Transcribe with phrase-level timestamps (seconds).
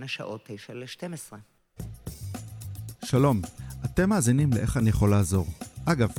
[0.00, 1.36] בין השעות 9 ל-12.
[3.04, 3.40] שלום,
[3.84, 5.46] אתם מאזינים לאיך אני יכול לעזור.
[5.84, 6.10] אגב,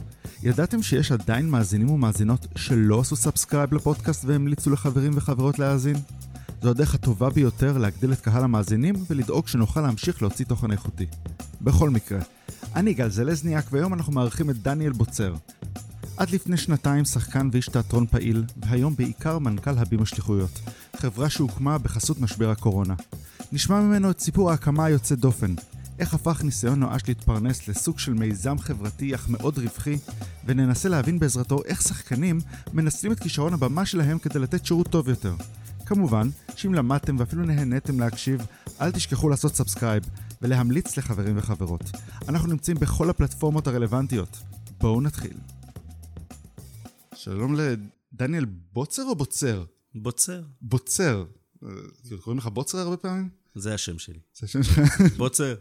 [0.43, 5.95] ידעתם שיש עדיין מאזינים ומאזינות שלא עשו subscribe לפודקאסט והמליצו לחברים וחברות להאזין?
[6.61, 11.05] זו הדרך הטובה ביותר להגדיל את קהל המאזינים ולדאוג שנוכל להמשיך להוציא תוכן איכותי.
[11.61, 12.19] בכל מקרה,
[12.75, 15.35] אני גל זלזניאק והיום אנחנו מארחים את דניאל בוצר.
[16.17, 20.59] עד לפני שנתיים שחקן ואיש תיאטרון פעיל, והיום בעיקר מנכ"ל הבימה שליחויות,
[21.01, 22.95] חברה שהוקמה בחסות משבר הקורונה.
[23.51, 25.55] נשמע ממנו את סיפור ההקמה היוצא דופן,
[25.99, 29.97] איך הפך ניסיון נואש להתפרנס לסוג של מיזם חברתי אך מאוד רווחי,
[30.45, 32.39] וננסה להבין בעזרתו איך שחקנים
[32.73, 35.35] מנצלים את כישרון הבמה שלהם כדי לתת שירות טוב יותר.
[35.85, 38.41] כמובן, שאם למדתם ואפילו נהניתם להקשיב,
[38.81, 40.03] אל תשכחו לעשות subscribe
[40.41, 41.91] ולהמליץ לחברים וחברות.
[42.29, 44.37] אנחנו נמצאים בכל הפלטפורמות הרלוונטיות.
[44.79, 45.37] בואו נתחיל.
[47.15, 49.63] שלום לדניאל בוצר או בוצר?
[49.95, 51.25] בוצר, בוצר.
[51.63, 51.69] אה,
[52.21, 53.29] קוראים לך בוצר הרבה פעמים?
[53.55, 54.19] זה השם שלי.
[54.39, 55.01] זה השם שלך?
[55.17, 55.55] בוצר.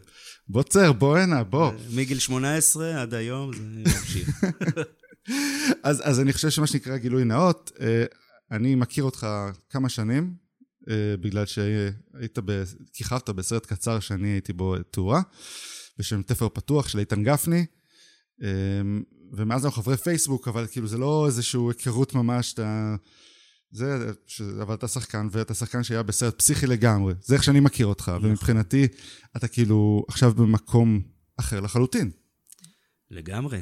[0.47, 1.71] בוצר, בוא הנה, בוא.
[1.93, 4.43] מגיל 18 עד היום זה ממשיך.
[5.83, 8.05] אז, אז אני חושב שמה שנקרא גילוי נאות, אה,
[8.51, 9.27] אני מכיר אותך
[9.69, 10.33] כמה שנים,
[10.89, 12.63] אה, בגלל שהיית, ב...
[12.93, 15.21] כיכבת בסרט קצר שאני הייתי בו תאורה,
[15.97, 17.65] בשם תפר פתוח של איתן גפני,
[18.43, 18.49] אה,
[19.33, 22.95] ומאז אנחנו חברי פייסבוק, אבל כאילו זה לא איזושהי היכרות ממש, אתה...
[23.71, 24.41] זה, ש...
[24.41, 27.13] אבל אתה שחקן, ואתה שחקן שהיה בסרט פסיכי לגמרי.
[27.21, 28.87] זה איך שאני מכיר אותך, ומבחינתי
[29.37, 31.01] אתה כאילו עכשיו במקום
[31.37, 32.11] אחר לחלוטין.
[33.11, 33.61] לגמרי.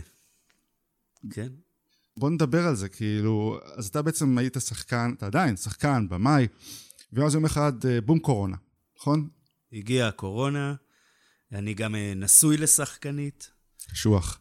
[1.31, 1.47] כן.
[2.17, 6.47] בוא נדבר על זה, כאילו, אז אתה בעצם היית שחקן, אתה עדיין שחקן, במאי,
[7.13, 8.57] ואז יום אחד אה, בום קורונה,
[8.97, 9.29] נכון?
[9.73, 10.75] הגיעה הקורונה,
[11.51, 13.51] אני גם אה, נשוי לשחקנית,
[13.91, 14.39] קשוח.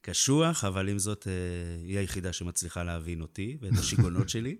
[0.00, 1.32] קשוח, אבל עם זאת, אה,
[1.86, 4.56] היא היחידה שמצליחה להבין אותי ואת השיגעונות שלי.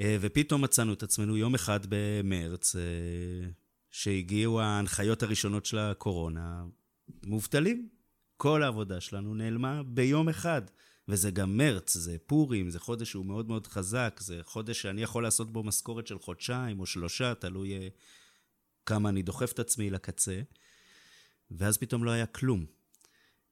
[0.00, 2.80] אה, ופתאום מצאנו את עצמנו יום אחד במרץ, אה,
[3.90, 6.64] שהגיעו ההנחיות הראשונות של הקורונה,
[7.26, 7.88] מובטלים.
[8.36, 10.62] כל העבודה שלנו נעלמה ביום אחד.
[11.08, 15.22] וזה גם מרץ, זה פורים, זה חודש שהוא מאוד מאוד חזק, זה חודש שאני יכול
[15.22, 17.88] לעשות בו משכורת של חודשיים או שלושה, תלוי אה,
[18.86, 20.40] כמה אני דוחף את עצמי לקצה.
[21.50, 22.66] ואז פתאום לא היה כלום.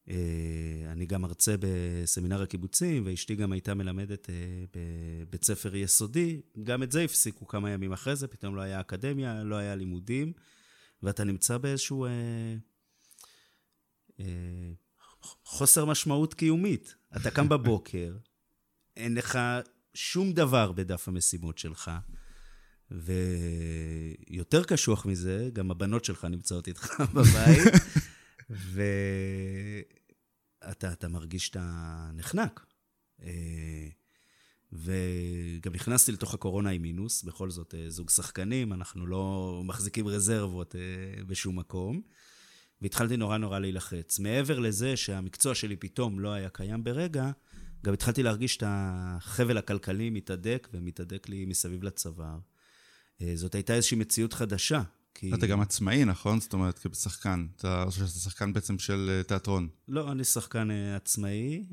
[0.09, 4.35] אה, אני גם מרצה בסמינר הקיבוצים, ואשתי גם הייתה מלמדת אה,
[4.75, 6.41] בבית ספר יסודי.
[6.63, 10.33] גם את זה הפסיקו כמה ימים אחרי זה, פתאום לא היה אקדמיה, לא היה לימודים,
[11.03, 12.11] ואתה נמצא באיזשהו אה,
[14.21, 14.73] אה,
[15.45, 16.95] חוסר משמעות קיומית.
[17.17, 18.17] אתה קם בבוקר,
[18.97, 19.39] אין לך
[19.95, 21.91] שום דבר בדף המשימות שלך,
[22.91, 27.73] ויותר קשוח מזה, גם הבנות שלך נמצאות איתך בבית,
[28.51, 28.93] ואתה
[30.93, 32.67] אתה מרגיש שאתה נחנק.
[33.23, 33.89] אה,
[34.73, 40.77] וגם נכנסתי לתוך הקורונה עם מינוס, בכל זאת אה, זוג שחקנים, אנחנו לא מחזיקים רזרבות
[40.77, 42.03] אה, בשום מקום.
[42.83, 44.19] והתחלתי נורא נורא להילחץ.
[44.19, 47.31] מעבר לזה שהמקצוע שלי פתאום לא היה קיים ברגע,
[47.85, 52.39] גם התחלתי להרגיש את החבל הכלכלי מתהדק ומתהדק לי מסביב לצוואר.
[53.35, 54.83] זאת הייתה איזושהי מציאות חדשה.
[55.21, 55.35] כי...
[55.35, 56.41] אתה גם עצמאי, נכון?
[56.41, 57.47] זאת אומרת, כשחקן.
[57.57, 59.69] אתה חושב שאתה שחקן בעצם של אה, תיאטרון.
[59.89, 61.65] לא, אני שחקן אה, עצמאי.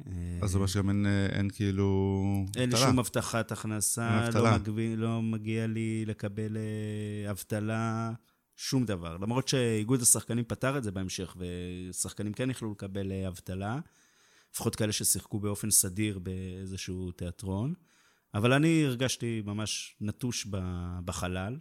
[0.41, 2.45] אז זה אומר שגם אין, אין כאילו...
[2.55, 4.29] אין לי שום הבטחת הכנסה.
[4.33, 6.57] לא, מגבי, לא מגיע לי לקבל
[7.31, 8.11] אבטלה.
[8.57, 9.17] שום דבר.
[9.17, 13.79] למרות שאיגוד השחקנים פתר את זה בהמשך, ושחקנים כן יכלו לקבל אה, אבטלה,
[14.53, 17.73] לפחות כאלה ששיחקו באופן סדיר באיזשהו תיאטרון.
[18.33, 20.47] אבל אני הרגשתי ממש נטוש
[21.05, 21.57] בחלל,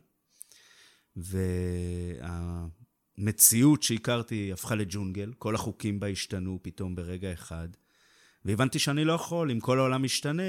[3.16, 7.68] והמציאות שהכרתי הפכה לג'ונגל, כל החוקים בה השתנו פתאום ברגע אחד,
[8.44, 10.42] והבנתי שאני לא יכול, אם כל העולם משתנה,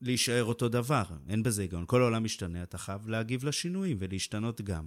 [0.00, 1.04] להישאר אותו דבר.
[1.28, 1.84] אין בזה היגיון.
[1.86, 4.86] כל העולם משתנה, אתה חייב להגיב לשינויים ולהשתנות גם.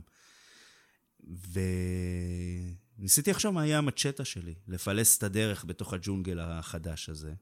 [2.99, 7.33] וניסיתי עכשיו מה יהיה המצ'טה שלי, לפלס את הדרך בתוך הג'ונגל החדש הזה.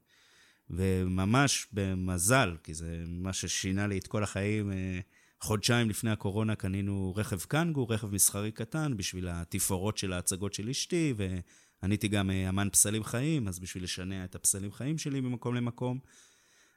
[0.70, 5.00] וממש במזל, כי זה מה ששינה לי את כל החיים, אה,
[5.40, 11.14] חודשיים לפני הקורונה קנינו רכב קנגו, רכב מסחרי קטן, בשביל התפאורות של ההצגות של אשתי,
[11.16, 15.54] ואני הייתי גם אה, אמן פסלים חיים, אז בשביל לשנע את הפסלים חיים שלי ממקום
[15.54, 15.98] למקום.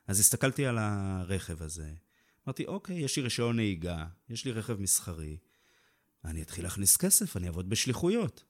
[0.07, 1.93] אז הסתכלתי על הרכב הזה.
[2.47, 5.37] אמרתי, אוקיי, יש לי רישיון נהיגה, יש לי רכב מסחרי.
[6.25, 8.43] אני אתחיל להכניס כסף, אני אעבוד בשליחויות.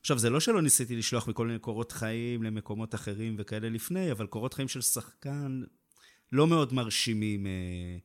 [0.00, 4.26] עכשיו, זה לא שלא ניסיתי לשלוח מכל מיני קורות חיים למקומות אחרים וכאלה לפני, אבל
[4.26, 5.62] קורות חיים של שחקן
[6.32, 7.98] לא מאוד מרשימים אה,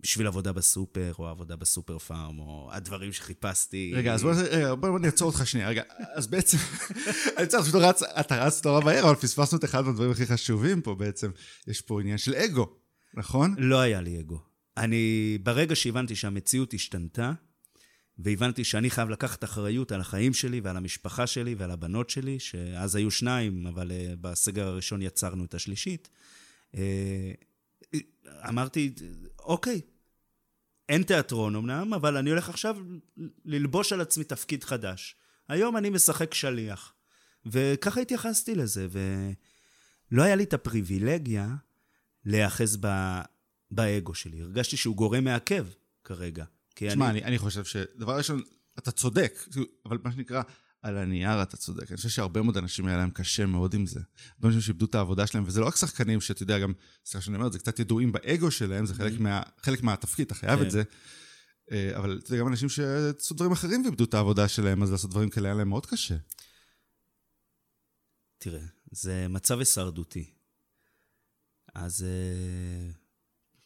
[0.00, 3.92] בשביל עבודה בסופר, או עבודה בסופר פארם, או הדברים שחיפשתי.
[3.94, 5.68] רגע, אז בוא, רגע, בוא נעצור אותך שנייה.
[5.68, 5.82] רגע,
[6.14, 6.56] אז בעצם,
[7.36, 10.80] אני צריך פשוט רץ, אתה רץ נורא מהר, אבל פספסנו את אחד מהדברים הכי חשובים
[10.80, 11.30] פה בעצם.
[11.66, 12.76] יש פה עניין של אגו,
[13.14, 13.54] נכון?
[13.58, 14.40] לא היה לי אגו.
[14.76, 17.32] אני, ברגע שהבנתי שהמציאות השתנתה,
[18.18, 22.96] והבנתי שאני חייב לקחת אחריות על החיים שלי ועל המשפחה שלי ועל הבנות שלי, שאז
[22.96, 26.08] היו שניים, אבל uh, בסגר הראשון יצרנו את השלישית.
[28.48, 28.94] אמרתי,
[29.38, 29.80] אוקיי,
[30.88, 32.76] אין תיאטרון אמנם, אבל אני הולך עכשיו
[33.44, 35.16] ללבוש על עצמי תפקיד חדש.
[35.48, 36.94] היום אני משחק שליח.
[37.46, 38.86] וככה התייחסתי לזה,
[40.10, 41.54] ולא היה לי את הפריבילגיה
[42.24, 42.88] להיאחז ב...
[43.70, 44.40] באגו שלי.
[44.40, 45.66] הרגשתי שהוא גורם מעכב
[46.04, 46.44] כרגע.
[46.74, 47.18] תשמע, אני...
[47.18, 48.42] אני, אני חושב שדבר ראשון,
[48.78, 49.38] אתה צודק,
[49.86, 50.42] אבל מה שנקרא,
[50.82, 51.90] על הנייר אתה צודק.
[51.90, 54.00] אני חושב שהרבה מאוד אנשים היה להם קשה מאוד עם זה.
[54.36, 56.72] הרבה אנשים שאיבדו את העבודה שלהם, וזה לא רק שחקנים שאתה יודע, גם,
[57.04, 59.22] סליחה שאני אומר, זה קצת ידועים באגו שלהם, זה חלק, mm-hmm.
[59.22, 60.66] מה, חלק מהתפקיד, אתה חייב כן.
[60.66, 60.82] את זה.
[61.72, 65.10] אה, אבל אתה יודע, גם אנשים שעשו דברים אחרים ואיבדו את העבודה שלהם, אז לעשות
[65.10, 66.16] דברים כאלה היה להם מאוד קשה.
[68.38, 70.30] תראה, זה מצב הישרדותי.
[71.74, 72.94] אז uh,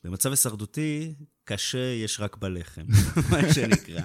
[0.05, 1.14] במצב הישרדותי,
[1.44, 2.87] קשה יש רק בלחם,
[3.31, 4.03] מה שנקרא.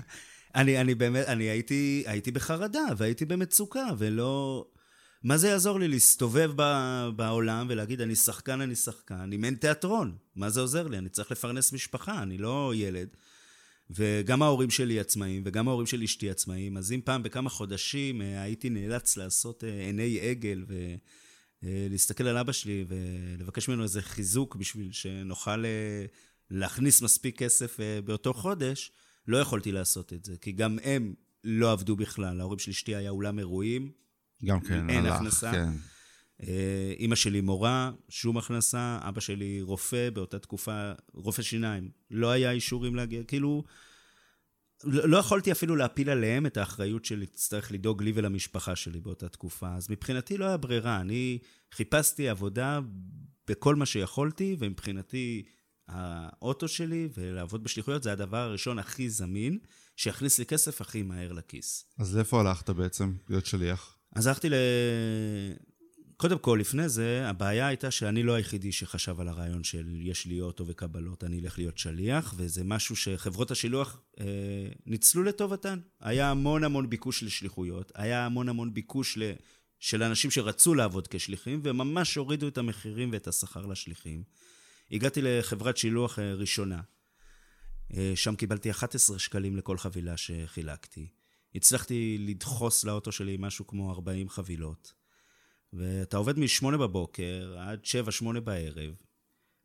[0.57, 4.65] אני, אני באמת, אני הייתי, הייתי בחרדה והייתי במצוקה, ולא...
[5.23, 6.63] מה זה יעזור לי להסתובב ב,
[7.15, 10.17] בעולם ולהגיד, אני שחקן, אני שחקן, אם אין תיאטרון?
[10.35, 10.97] מה זה עוזר לי?
[10.97, 13.07] אני צריך לפרנס משפחה, אני לא ילד.
[13.89, 18.41] וגם ההורים שלי עצמאים, וגם ההורים של אשתי עצמאים, אז אם פעם בכמה חודשים אה,
[18.41, 20.65] הייתי נאלץ לעשות אה, עיני עגל
[21.63, 25.63] ולהסתכל אה, על אבא שלי ולבקש ממנו איזה חיזוק בשביל שנוכל
[26.51, 28.91] להכניס מספיק כסף באותו חודש,
[29.27, 31.13] לא יכולתי לעשות את זה, כי גם הם
[31.43, 32.39] לא עבדו בכלל.
[32.39, 33.91] ההורים של אשתי היה אולם אירועים.
[34.45, 35.51] גם כן, אין הלך, הכנסה.
[35.51, 35.69] כן.
[36.43, 41.89] אה, אימא שלי מורה, שום הכנסה, אבא שלי רופא באותה תקופה, רופא שיניים.
[42.11, 43.63] לא היה אישורים להגיע, כאילו...
[44.83, 49.29] לא, לא יכולתי אפילו להפיל עליהם את האחריות של להצטרך לדאוג לי ולמשפחה שלי באותה
[49.29, 49.75] תקופה.
[49.75, 51.01] אז מבחינתי לא היה ברירה.
[51.01, 51.39] אני
[51.71, 52.79] חיפשתי עבודה
[53.47, 55.43] בכל מה שיכולתי, ומבחינתי
[55.87, 59.59] האוטו שלי ולעבוד בשליחויות זה הדבר הראשון הכי זמין,
[59.95, 61.85] שיכניס לי כסף הכי מהר לכיס.
[61.97, 63.95] אז לאיפה הלכת בעצם להיות שליח?
[64.15, 64.53] אז הלכתי ל...
[66.17, 70.41] קודם כל, לפני זה, הבעיה הייתה שאני לא היחידי שחשב על הרעיון של יש לי
[70.41, 74.25] אוטו וקבלות, אני אלך להיות שליח, וזה משהו שחברות השילוח אה,
[74.85, 75.79] ניצלו לטובתן.
[76.01, 79.31] היה המון המון ביקוש לשליחויות, היה המון המון ביקוש ל...
[79.79, 84.23] של אנשים שרצו לעבוד כשליחים, וממש הורידו את המחירים ואת השכר לשליחים.
[84.91, 86.81] הגעתי לחברת שילוח אה, ראשונה.
[87.93, 91.07] אה, שם קיבלתי 11 שקלים לכל חבילה שחילקתי.
[91.55, 94.93] הצלחתי לדחוס לאוטו שלי משהו כמו 40 חבילות.
[95.73, 97.79] ואתה עובד מ-8 בבוקר עד
[98.21, 98.93] 7-8 בערב,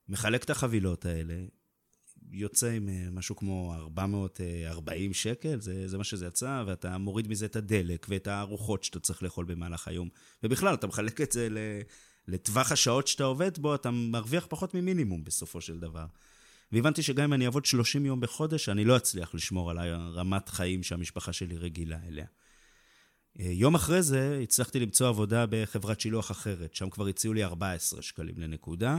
[0.09, 1.35] מחלק את החבילות האלה,
[2.31, 7.47] יוצא עם אה, משהו כמו 440 שקל, זה, זה מה שזה יצא, ואתה מוריד מזה
[7.47, 10.09] את הדלק ואת הארוחות שאתה צריך לאכול במהלך היום.
[10.43, 11.59] ובכלל, אתה מחלק את זה ל...
[12.29, 16.07] לטווח השעות שאתה עובד בו, אתה מרוויח פחות ממינימום בסופו של דבר.
[16.73, 20.83] והבנתי שגם אם אני אעבוד 30 יום בחודש, אני לא אצליח לשמור על הרמת חיים
[20.83, 22.27] שהמשפחה שלי רגילה אליה.
[23.41, 28.03] אה, יום אחרי זה הצלחתי למצוא עבודה בחברת שילוח אחרת, שם כבר הציעו לי 14
[28.03, 28.99] שקלים לנקודה.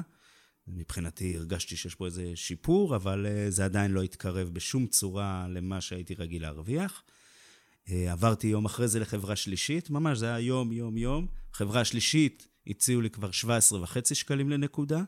[0.67, 5.81] מבחינתי הרגשתי שיש פה איזה שיפור, אבל אה, זה עדיין לא התקרב בשום צורה למה
[5.81, 7.03] שהייתי רגיל להרוויח.
[7.89, 11.27] אה, עברתי יום אחרי זה לחברה שלישית, ממש זה היה יום, יום, יום.
[11.53, 15.03] חברה שלישית הציעו לי כבר 17 וחצי שקלים לנקודה,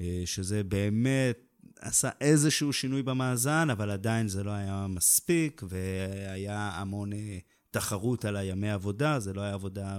[0.00, 1.38] אה, שזה באמת
[1.80, 7.38] עשה איזשהו שינוי במאזן, אבל עדיין זה לא היה מספיק, והיה המון אה,
[7.70, 9.98] תחרות על הימי עבודה, זה לא היה עבודה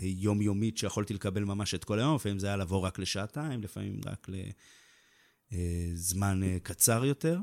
[0.00, 4.00] אה, יומיומית שיכולתי לקבל ממש את כל היום, לפעמים זה היה לבוא רק לשעתיים, לפעמים
[4.06, 4.26] רק
[5.52, 7.38] לזמן קצר יותר.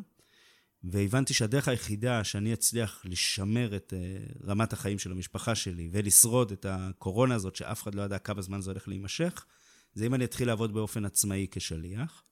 [0.92, 6.66] והבנתי שהדרך היחידה שאני אצליח לשמר את uh, רמת החיים של המשפחה שלי ולשרוד את
[6.70, 9.46] הקורונה הזאת, שאף אחד לא ידע כמה זמן זה הולך להימשך,
[9.94, 12.24] זה אם אני אתחיל לעבוד באופן עצמאי כשליח.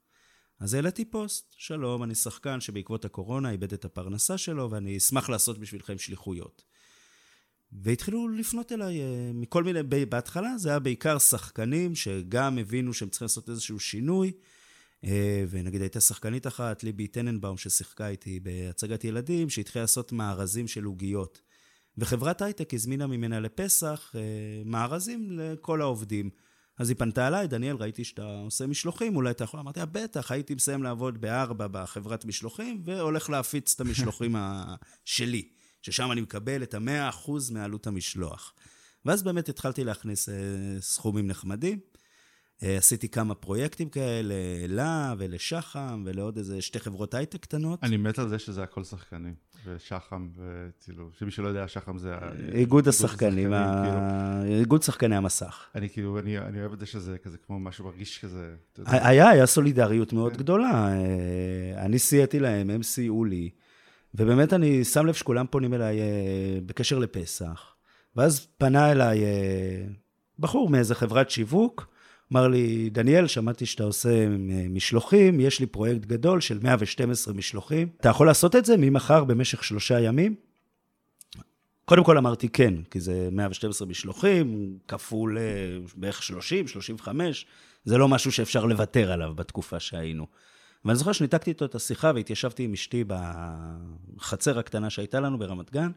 [0.59, 5.57] אז העליתי פוסט, שלום, אני שחקן שבעקבות הקורונה איבד את הפרנסה שלו ואני אשמח לעשות
[5.57, 6.63] בשבילכם שליחויות.
[7.71, 9.01] והתחילו לפנות אליי uh,
[9.33, 14.39] מכל מיני, בהתחלה זה היה בעיקר שחקנים שגם הבינו שהם צריכים לעשות איזשהו שינוי, אה,
[15.49, 21.41] ונגיד הייתה שחקנית אחת, ליבי טננבאום, ששיחקה איתי בהצגת ילדים, שהתחילה לעשות מארזים של עוגיות.
[21.97, 24.21] וחברת הייטק הזמינה ממנה לפסח אה,
[24.65, 26.29] מארזים לכל העובדים.
[26.77, 29.59] אז היא פנתה אליי, דניאל, ראיתי שאתה עושה משלוחים, אולי אתה יכול?
[29.59, 34.35] אמרתי לה, בטח, הייתי מסיים לעבוד בארבע בחברת משלוחים, והולך להפיץ את המשלוחים
[35.05, 35.49] שלי,
[35.81, 38.53] ששם אני מקבל את המאה אחוז מעלות המשלוח.
[39.05, 40.35] ואז באמת התחלתי להכניס אה,
[40.79, 41.79] סכומים נחמדים.
[42.63, 44.33] אה, עשיתי כמה פרויקטים כאלה,
[44.67, 47.83] לה ולשחם ולעוד איזה שתי חברות הייטק קטנות.
[47.83, 49.33] אני מת על זה שזה הכל שחקנים,
[49.65, 52.15] ושחם, וכאילו, שמי שלא יודע, שחם זה...
[52.53, 54.59] איגוד השחקנים, כאילו.
[54.59, 55.69] איגוד שחקני המסך.
[55.75, 58.55] אני כאילו, אני, אני אוהב את זה שזה כזה כמו משהו מרגיש כזה.
[58.85, 60.87] היה, היה סולידריות מאוד גדולה.
[60.87, 63.49] אה, אני סייעתי להם, הם סייעו לי,
[64.15, 67.75] ובאמת אני שם לב שכולם פונים אליי אה, בקשר לפסח,
[68.15, 69.23] ואז פנה אליי
[70.39, 71.94] בחור מאיזה חברת שיווק,
[72.33, 74.27] אמר לי, דניאל, שמעתי שאתה עושה
[74.69, 77.87] משלוחים, יש לי פרויקט גדול של 112 משלוחים.
[78.01, 80.35] אתה יכול לעשות את זה ממחר במשך שלושה ימים?
[81.85, 85.43] קודם כל אמרתי כן, כי זה 112 משלוחים, כפול אה,
[85.95, 87.45] בערך 30, 35,
[87.85, 90.27] זה לא משהו שאפשר לוותר עליו בתקופה שהיינו.
[90.85, 93.03] ואני זוכר שניתקתי איתו את השיחה והתיישבתי עם אשתי
[94.17, 95.91] בחצר הקטנה שהייתה לנו ברמת גן,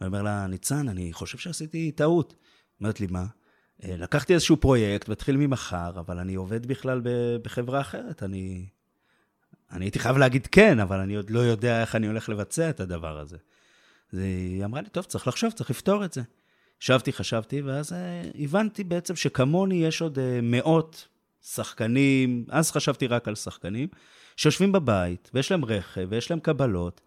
[0.00, 2.34] ואני אומר לה, ניצן, אני חושב שעשיתי טעות.
[2.80, 3.24] אומרת לי, מה?
[3.84, 7.00] "אה, לקחתי איזשהו פרויקט, מתחיל ממחר, אבל אני עובד בכלל
[7.42, 8.22] בחברה אחרת.
[8.22, 8.66] אני,
[9.72, 12.80] אני הייתי חייב להגיד כן, אבל אני עוד לא יודע איך אני הולך לבצע את
[12.80, 13.36] הדבר הזה.
[14.12, 16.22] אז היא אמרה לי, טוב, צריך לחשוב, צריך לפתור את זה.
[16.82, 21.08] ישבתי, חשבתי, ואז אה, הבנתי בעצם שכמוני יש עוד אה, מאות
[21.42, 23.88] שחקנים, אז חשבתי רק על שחקנים,
[24.36, 27.00] שיושבים בבית, ויש להם רכב, ויש להם קבלות,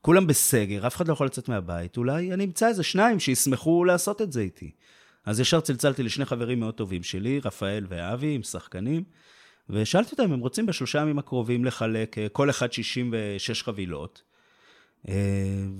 [0.00, 4.22] כולם בסגר, אף אחד לא יכול לצאת מהבית, אולי אני אמצא איזה שניים שישמחו לעשות
[4.22, 4.70] את זה איתי.
[5.26, 9.02] אז ישר צלצלתי לשני חברים מאוד טובים שלי, רפאל ואבי, עם שחקנים,
[9.70, 14.22] ושאלתי אותם אם הם רוצים בשלושה ימים הקרובים לחלק, אה, כל אחד 66 חבילות.
[15.08, 15.14] אה,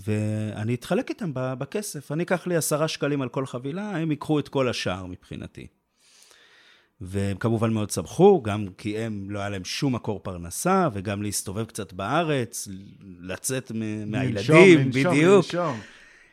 [0.05, 2.13] ואני אתחלק איתם בכסף.
[2.13, 5.67] אני אקח לי עשרה שקלים על כל חבילה, הם ייקחו את כל השאר מבחינתי.
[7.01, 11.65] והם כמובן מאוד שמחו, גם כי הם, לא היה להם שום מקור פרנסה, וגם להסתובב
[11.65, 12.69] קצת בארץ,
[13.21, 15.45] לצאת מ- מהילדים, לנשום, בדיוק.
[15.45, 15.81] לנשום.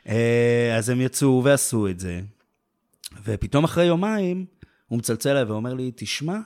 [0.08, 2.22] אה, אז הם יצאו ועשו את זה.
[3.24, 4.46] ופתאום אחרי יומיים,
[4.88, 6.40] הוא מצלצל אליי ואומר לי, תשמע,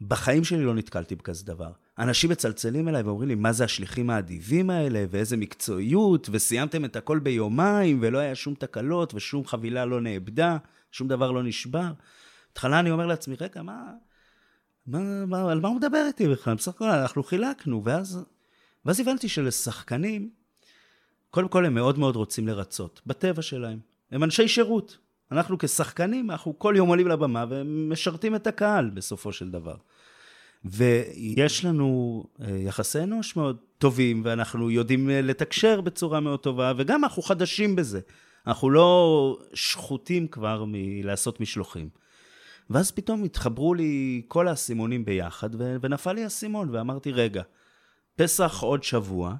[0.00, 1.72] בחיים שלי לא נתקלתי בכזה דבר.
[1.98, 7.18] אנשים מצלצלים אליי ואומרים לי, מה זה השליחים האדיבים האלה, ואיזה מקצועיות, וסיימתם את הכל
[7.18, 10.56] ביומיים, ולא היה שום תקלות, ושום חבילה לא נאבדה,
[10.92, 11.92] שום דבר לא נשבר.
[12.48, 13.92] בהתחלה אני אומר לעצמי, רגע, מה,
[14.86, 16.54] מה, מה, על מה הוא מדבר איתי בכלל?
[16.54, 18.24] בסך הכל אנחנו חילקנו, ואז,
[18.84, 20.30] ואז הבנתי שלשחקנים,
[21.30, 23.78] קודם כל הם מאוד מאוד רוצים לרצות, בטבע שלהם.
[24.10, 24.98] הם אנשי שירות.
[25.32, 29.76] אנחנו כשחקנים, אנחנו כל יום עולים לבמה ומשרתים את הקהל בסופו של דבר.
[30.64, 37.04] ויש לנו אה, יחסי אנוש מאוד טובים, ואנחנו יודעים אה, לתקשר בצורה מאוד טובה, וגם
[37.04, 38.00] אנחנו חדשים בזה.
[38.46, 41.88] אנחנו לא שחוטים כבר מלעשות משלוחים.
[42.70, 47.42] ואז פתאום התחברו לי כל האסימונים ביחד, ונפל לי האסימון, ואמרתי, רגע,
[48.16, 49.34] פסח עוד שבוע,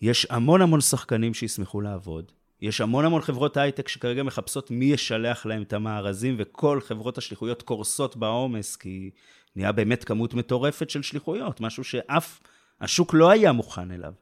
[0.00, 2.32] יש המון המון שחקנים שישמחו לעבוד,
[2.62, 7.62] יש המון המון חברות הייטק שכרגע מחפשות מי ישלח להם את המארזים, וכל חברות השליחויות
[7.62, 9.10] קורסות בעומס, כי
[9.56, 12.40] נהיה באמת כמות מטורפת של שליחויות, משהו שאף
[12.80, 14.12] השוק לא היה מוכן אליו.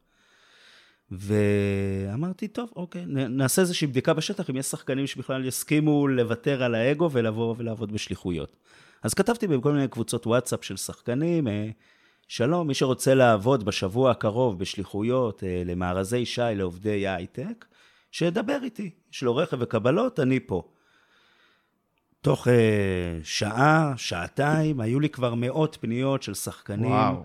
[1.11, 7.11] ואמרתי, טוב, אוקיי, נעשה איזושהי בדיקה בשטח, אם יש שחקנים שבכלל יסכימו לוותר על האגו
[7.13, 8.57] ולבוא ולעבוד בשליחויות.
[9.03, 11.69] אז כתבתי בכל מיני קבוצות וואטסאפ של שחקנים, אה,
[12.29, 17.65] שלום, מי שרוצה לעבוד בשבוע הקרוב בשליחויות אה, למארזי שי לעובדי הייטק,
[18.11, 18.91] שידבר איתי.
[19.13, 20.63] יש לו רכב וקבלות, אני פה.
[22.21, 26.91] תוך אה, שעה, שעתיים, היו לי כבר מאות פניות של שחקנים.
[26.91, 27.25] וואו.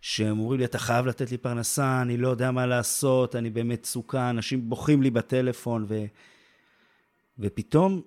[0.00, 4.30] שהם אומרים לי, אתה חייב לתת לי פרנסה, אני לא יודע מה לעשות, אני במצוקה,
[4.30, 6.04] אנשים בוכים לי בטלפון, ו...
[7.38, 8.00] ופתאום,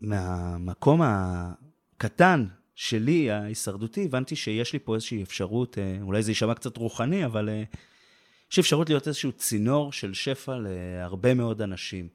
[0.00, 6.76] מהמקום הקטן שלי, ההישרדותי, הבנתי שיש לי פה איזושהי אפשרות, אה, אולי זה יישמע קצת
[6.76, 7.62] רוחני, אבל אה,
[8.52, 12.08] יש אפשרות להיות איזשהו צינור של שפע להרבה מאוד אנשים.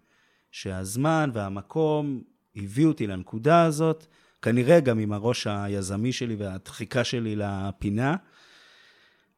[0.51, 2.23] שהזמן והמקום
[2.55, 4.05] הביאו אותי לנקודה הזאת,
[4.41, 8.15] כנראה גם עם הראש היזמי שלי והדחיקה שלי לפינה.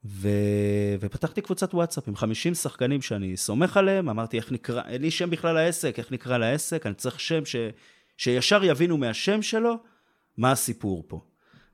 [0.05, 0.29] ו...
[0.99, 5.29] ופתחתי קבוצת וואטסאפ עם 50 שחקנים שאני סומך עליהם, אמרתי איך נקרא, אין לי שם
[5.29, 7.55] בכלל לעסק, איך נקרא לעסק, אני צריך שם ש...
[8.17, 9.75] שישר יבינו מהשם שלו
[10.37, 11.21] מה הסיפור פה.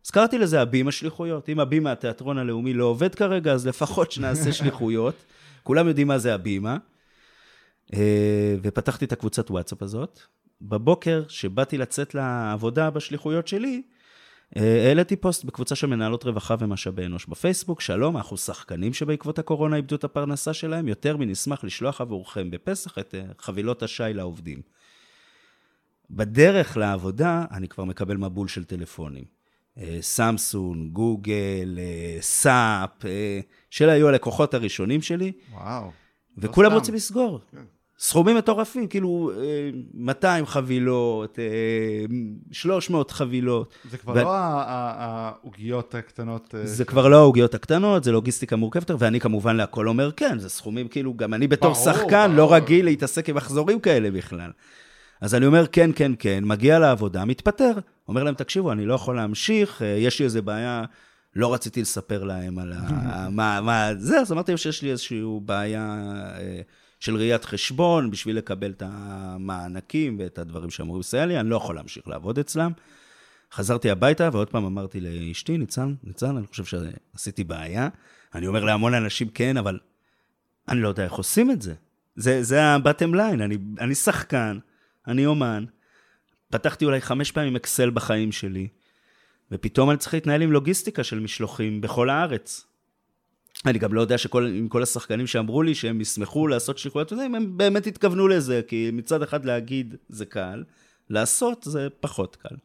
[0.06, 1.50] אז קראתי לזה הבימה שליחויות.
[1.50, 5.16] אם הבימה התיאטרון הלאומי לא עובד כרגע, אז לפחות שנעשה שליחויות.
[5.64, 6.78] כולם יודעים מה זה הבימה.
[7.94, 10.20] אה, ופתחתי את הקבוצת וואטסאפ הזאת.
[10.62, 13.82] בבוקר, שבאתי לצאת לעבודה בשליחויות שלי,
[14.58, 19.76] אה, העליתי פוסט בקבוצה של מנהלות רווחה ומשאבי אנוש בפייסבוק, שלום, אנחנו שחקנים שבעקבות הקורונה
[19.76, 24.62] איבדו את הפרנסה שלהם, יותר מנשמח לשלוח עבורכם בפסח את אה, חבילות השי לעובדים.
[26.10, 29.35] בדרך לעבודה, אני כבר מקבל מבול של טלפונים.
[29.79, 32.89] אה, סמסונג, גוגל, אה, סאפ,
[33.70, 35.91] שאלה היו הלקוחות הראשונים שלי, וואו.
[36.38, 36.75] וכולם סתם.
[36.77, 37.39] רוצים לסגור.
[37.51, 37.58] כן.
[38.00, 41.46] סכומים מטורפים, כאילו אה, 200 חבילות, אה,
[42.51, 43.74] 300 חבילות.
[43.89, 46.55] זה כבר ו- לא העוגיות הקטנות.
[46.63, 50.88] זה כבר לא העוגיות הקטנות, זה לוגיסטיקה מורכבת, ואני כמובן להכל אומר כן, זה סכומים
[50.88, 52.38] כאילו, גם אני בתור ברור, שחקן ברור.
[52.38, 54.51] לא רגיל להתעסק עם מחזורים כאלה בכלל.
[55.22, 57.72] אז אני אומר כן, כן, כן, מגיע לעבודה, מתפטר.
[58.08, 60.84] אומר להם, תקשיבו, אני לא יכול להמשיך, אה, יש לי איזה בעיה,
[61.36, 62.80] לא רציתי לספר להם על ה...
[63.30, 65.96] מה, מה, זה, אז אמרתי להם שיש לי איזושהי בעיה
[66.38, 66.62] אה,
[67.00, 71.76] של ראיית חשבון, בשביל לקבל את המענקים ואת הדברים שאמורים לסייע לי, אני לא יכול
[71.76, 72.72] להמשיך לעבוד אצלם.
[73.54, 77.90] חזרתי הביתה, ועוד פעם אמרתי לאשתי, ניצן, ניצן, אני חושב שעשיתי בעיה.
[78.36, 79.80] אני אומר להמון אנשים, כן, אבל
[80.68, 81.74] אני לא יודע איך עושים את זה.
[82.16, 84.58] זה, זה ה-bottom line, אני, אני שחקן,
[85.08, 85.66] אני אומן,
[86.56, 88.68] פתחתי אולי חמש פעמים אקסל בחיים שלי,
[89.52, 92.66] ופתאום אני צריך להתנהל עם לוגיסטיקה של משלוחים בכל הארץ.
[93.66, 97.58] אני גם לא יודע שכל, כל השחקנים שאמרו לי שהם ישמחו לעשות שליחויות, אם הם
[97.58, 100.64] באמת התכוונו לזה, כי מצד אחד להגיד זה קל,
[101.10, 102.56] לעשות זה פחות קל.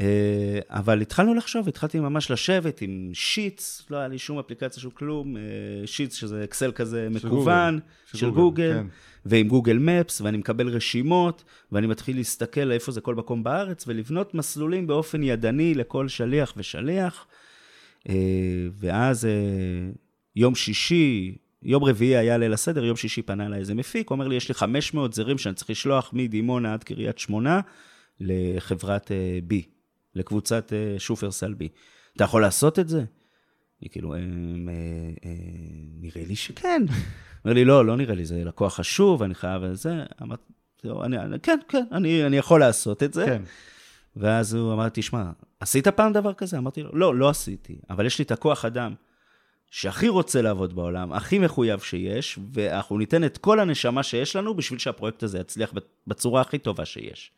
[0.00, 4.90] אה, אבל התחלנו לחשוב, התחלתי ממש לשבת עם שיטס, לא היה לי שום אפליקציה, שום
[4.90, 5.42] כלום, אה,
[5.86, 8.86] שיטס שזה אקסל כזה של מקוון, של של גוגל, גוגל, כן.
[9.26, 14.34] ועם גוגל מפס, ואני מקבל רשימות, ואני מתחיל להסתכל איפה זה כל מקום בארץ, ולבנות
[14.34, 17.26] מסלולים באופן ידני לכל שליח ושליח.
[18.08, 18.14] אה,
[18.78, 19.28] ואז
[20.36, 24.28] יום שישי, יום רביעי היה ליל הסדר, יום שישי פנה אליי איזה מפיק, הוא אומר
[24.28, 27.60] לי, יש לי 500 זרים שאני צריך לשלוח מדימונה עד קריית שמונה
[28.20, 29.10] לחברת
[29.44, 29.62] בי,
[30.14, 31.68] לקבוצת אה, שופרסל בי.
[32.16, 33.04] אתה יכול לעשות את זה?
[33.80, 34.22] היא כאילו, "אה, אה,
[35.24, 35.30] אה,
[36.00, 36.82] נראה לי שכן.
[37.44, 40.02] אומר לי, לא, לא נראה לי, זה לקוח חשוב, אני חייב וזה.
[40.22, 43.24] אמרתי, "טוב, אני, אני, כן, כן, אני, אני יכול לעשות את זה.
[43.24, 43.42] כן.
[44.16, 45.30] ואז הוא אמר, תשמע,
[45.60, 46.58] עשית פעם דבר כזה?
[46.58, 48.94] אמרתי לו, לא, לא עשיתי, אבל יש לי את הכוח אדם
[49.70, 54.78] שהכי רוצה לעבוד בעולם, הכי מחויב שיש, ואנחנו ניתן את כל הנשמה שיש לנו בשביל
[54.78, 55.72] שהפרויקט הזה יצליח
[56.06, 57.32] בצורה הכי טובה שיש.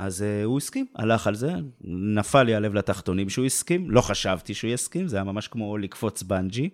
[0.00, 1.52] אז uh, הוא הסכים, הלך על זה,
[1.84, 6.22] נפל לי הלב לתחתונים שהוא הסכים, לא חשבתי שהוא יסכים, זה היה ממש כמו לקפוץ
[6.22, 6.68] בנג'י.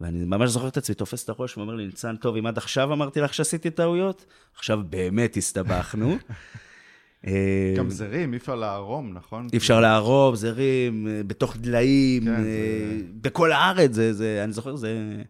[0.00, 2.92] ואני ממש זוכר את עצמי, תופס את הראש ואומר לי, ניצן, טוב, אם עד עכשיו
[2.92, 4.24] אמרתי לך שעשיתי טעויות,
[4.56, 6.16] עכשיו באמת הסתבכנו.
[7.26, 9.46] אה, גם זרים, אי אפשר לערום, נכון?
[9.52, 14.76] אי אפשר לערוב, זרים, אה, בתוך דליים, כן, זה- בכל הארץ, זה, זה, אני זוכר,
[14.76, 15.22] זה...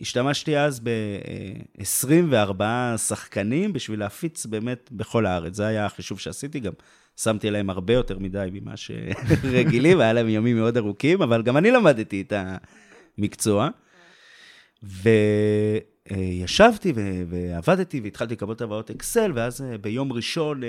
[0.00, 2.62] השתמשתי אז ב-24
[2.96, 5.54] שחקנים בשביל להפיץ באמת בכל הארץ.
[5.54, 6.72] זה היה החישוב שעשיתי, גם
[7.16, 11.70] שמתי להם הרבה יותר מדי ממה שרגילים, והיה להם ימים מאוד ארוכים, אבל גם אני
[11.70, 12.32] למדתי את
[13.18, 13.68] המקצוע.
[16.10, 16.92] וישבתי
[17.28, 20.68] ועבדתי והתחלתי לקבל טבעות אקסל, ואז אה, ביום ראשון אה,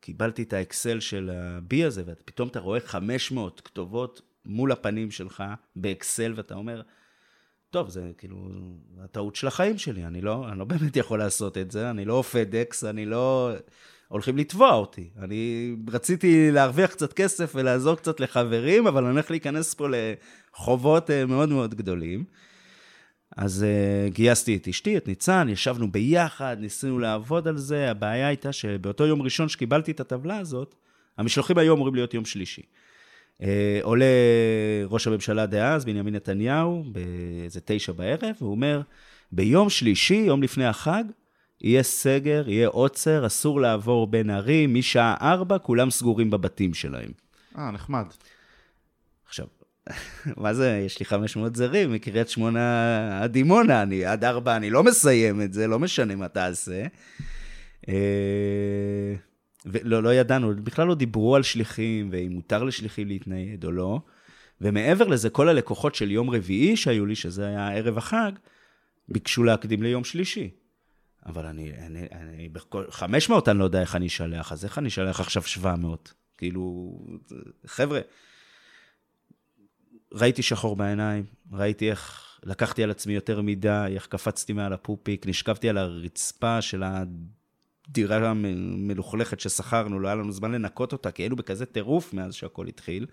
[0.00, 5.44] קיבלתי את האקסל של ה-B הזה, ופתאום אתה רואה 500 כתובות מול הפנים שלך
[5.76, 6.82] באקסל, ואתה אומר,
[7.70, 8.36] טוב, זה כאילו
[9.04, 12.24] הטעות של החיים שלי, אני לא, אני לא באמת יכול לעשות את זה, אני לא
[12.32, 13.52] פדקס, אני לא...
[14.10, 15.10] הולכים לתבוע אותי.
[15.18, 21.26] אני רציתי להרוויח קצת כסף ולעזור קצת לחברים, אבל אני הולך להיכנס פה לחובות אה,
[21.26, 22.24] מאוד מאוד גדולים.
[23.36, 27.90] אז uh, גייסתי את אשתי, את ניצן, ישבנו ביחד, ניסינו לעבוד על זה.
[27.90, 30.74] הבעיה הייתה שבאותו יום ראשון שקיבלתי את הטבלה הזאת,
[31.18, 32.62] המשלוחים היו אמורים להיות יום שלישי.
[33.40, 33.42] Uh,
[33.82, 34.06] עולה
[34.88, 38.80] ראש הממשלה דאז, בנימין נתניהו, באיזה תשע בערב, והוא אומר,
[39.32, 41.04] ביום שלישי, יום לפני החג,
[41.60, 47.10] יהיה סגר, יהיה עוצר, אסור לעבור בין ערים, משעה ארבע, כולם סגורים בבתים שלהם.
[47.58, 48.04] אה, נחמד.
[49.26, 49.46] עכשיו,
[50.42, 54.82] מה זה, יש לי 500 זרים מקריית שמונה עד דימונה, אני עד ארבע, אני לא
[54.82, 56.82] מסיים את זה, לא משנה מה תעשה.
[59.66, 64.00] ולא לא ידענו, בכלל לא דיברו על שליחים, ואם מותר לשליחים להתנייד או לא.
[64.60, 68.32] ומעבר לזה, כל הלקוחות של יום רביעי שהיו לי, שזה היה ערב החג,
[69.08, 70.50] ביקשו להקדים ליום שלישי.
[71.26, 74.88] אבל אני, אני, אני, בכל, 500 אני לא יודע איך אני אשלח, אז איך אני
[74.88, 76.12] אשלח עכשיו 700?
[76.38, 76.92] כאילו,
[77.66, 78.00] חבר'ה,
[80.12, 85.68] ראיתי שחור בעיניים, ראיתי איך לקחתי על עצמי יותר מדי, איך קפצתי מעל הפופיק, נשכבתי
[85.68, 86.82] על הרצפה של
[87.90, 92.66] הדירה המלוכלכת ששכרנו, לא היה לנו זמן לנקות אותה, כי היינו בכזה טירוף מאז שהכל
[92.66, 93.06] התחיל.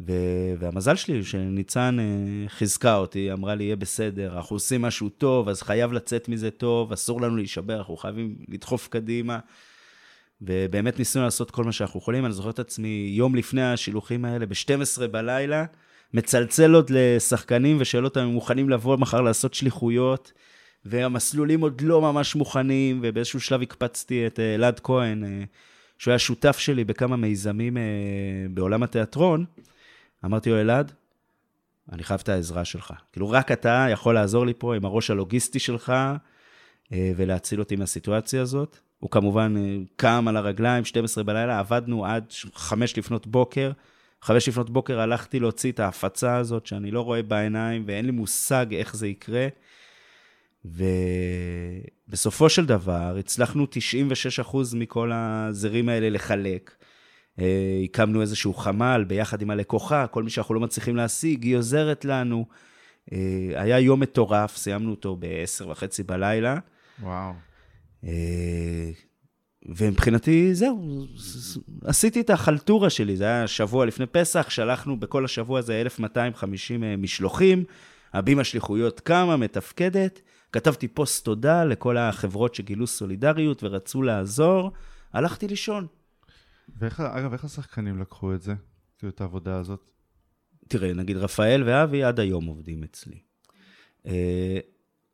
[0.00, 5.48] ו- והמזל שלי שניצן אה, חיזקה אותי, אמרה לי, יהיה בסדר, אנחנו עושים משהו טוב,
[5.48, 9.38] אז חייב לצאת מזה טוב, אסור לנו להישבר, אנחנו חייבים לדחוף קדימה.
[10.42, 12.24] ובאמת ניסינו לעשות כל מה שאנחנו יכולים.
[12.24, 15.64] אני זוכר את עצמי יום לפני השילוחים האלה, ב-12 בלילה,
[16.14, 20.32] מצלצל עוד לשחקנים ושואל אותם אם מוכנים לבוא מחר לעשות שליחויות,
[20.88, 25.44] והמסלולים עוד לא ממש מוכנים, ובאיזשהו שלב הקפצתי את אה, אלעד כהן, אה,
[25.98, 27.82] שהוא היה שותף שלי בכמה מיזמים אה,
[28.50, 29.44] בעולם התיאטרון.
[30.24, 30.92] אמרתי לו, אלעד,
[31.92, 32.92] אני חייב את העזרה שלך.
[33.12, 35.92] כאילו, רק אתה יכול לעזור לי פה עם הראש הלוגיסטי שלך
[36.92, 38.78] ולהציל אותי מהסיטואציה הזאת.
[38.98, 39.54] הוא כמובן
[39.96, 42.24] קם על הרגליים, 12 בלילה, עבדנו עד
[42.54, 43.72] 5 לפנות בוקר.
[44.22, 48.66] חמש לפנות בוקר הלכתי להוציא את ההפצה הזאת, שאני לא רואה בעיניים ואין לי מושג
[48.74, 49.48] איך זה יקרה.
[50.64, 53.66] ובסופו של דבר, הצלחנו
[54.44, 56.74] 96% מכל הזרים האלה לחלק.
[57.40, 62.04] אה, הקמנו איזשהו חמ"ל ביחד עם הלקוחה, כל מי שאנחנו לא מצליחים להשיג, היא עוזרת
[62.04, 62.46] לנו.
[63.12, 63.18] אה,
[63.54, 66.58] היה יום מטורף, סיימנו אותו ב-10 וחצי בלילה.
[67.02, 67.32] וואו.
[68.04, 68.90] אה,
[69.66, 71.04] ומבחינתי, זהו,
[71.84, 77.64] עשיתי את החלטורה שלי, זה היה שבוע לפני פסח, שלחנו בכל השבוע הזה 1,250 משלוחים,
[78.12, 80.20] הבימה שליחויות קמה, מתפקדת,
[80.52, 84.72] כתבתי פוסט תודה לכל החברות שגילו סולידריות ורצו לעזור,
[85.12, 85.86] הלכתי לישון.
[86.76, 88.54] ואיך, אגב, איך השחקנים לקחו את זה,
[88.98, 89.90] כאילו, את העבודה הזאת?
[90.68, 93.18] תראה, נגיד רפאל ואבי עד היום עובדים אצלי.
[94.06, 94.58] אה,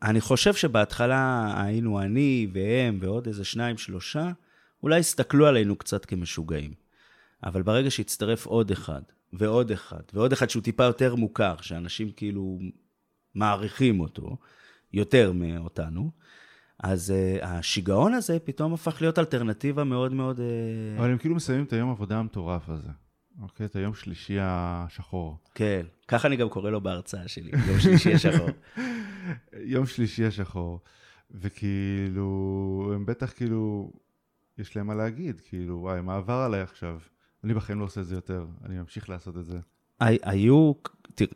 [0.03, 4.31] אני חושב שבהתחלה היינו אני והם ועוד איזה שניים, שלושה,
[4.83, 6.75] אולי הסתכלו עלינו קצת כמשוגעים.
[7.45, 12.59] אבל ברגע שהצטרף עוד אחד, ועוד אחד, ועוד אחד שהוא טיפה יותר מוכר, שאנשים כאילו
[13.35, 14.37] מעריכים אותו,
[14.95, 16.11] יותר מאותנו,
[16.79, 20.39] אז uh, השיגעון הזה פתאום הפך להיות אלטרנטיבה מאוד מאוד...
[20.39, 20.99] Uh...
[20.99, 22.89] אבל הם כאילו מסיימים את היום העבודה המטורף הזה.
[23.43, 25.39] אוקיי, את היום שלישי השחור.
[25.55, 28.49] כן, ככה אני גם קורא לו בהרצאה שלי, יום שלישי השחור.
[29.75, 30.81] יום שלישי השחור.
[31.31, 33.93] וכאילו, הם בטח כאילו,
[34.59, 36.99] יש להם מה להגיד, כאילו, וואי, מה עבר עליי עכשיו?
[37.45, 39.59] אני בחיים לא עושה את זה יותר, אני ממשיך לעשות את זה.
[40.01, 40.73] היו,
[41.15, 41.31] תראה,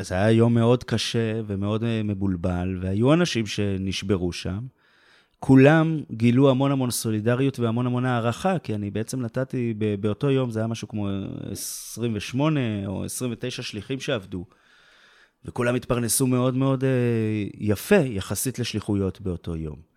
[0.00, 4.58] זה היה יום מאוד קשה ומאוד אה, מבולבל, והיו אנשים שנשברו שם.
[5.40, 10.60] כולם גילו המון המון סולידריות והמון המון הערכה, כי אני בעצם נתתי, באותו יום זה
[10.60, 11.08] היה משהו כמו
[11.50, 14.44] 28 או 29 שליחים שעבדו,
[15.44, 16.90] וכולם התפרנסו מאוד מאוד אה,
[17.54, 19.88] יפה יחסית לשליחויות באותו יום.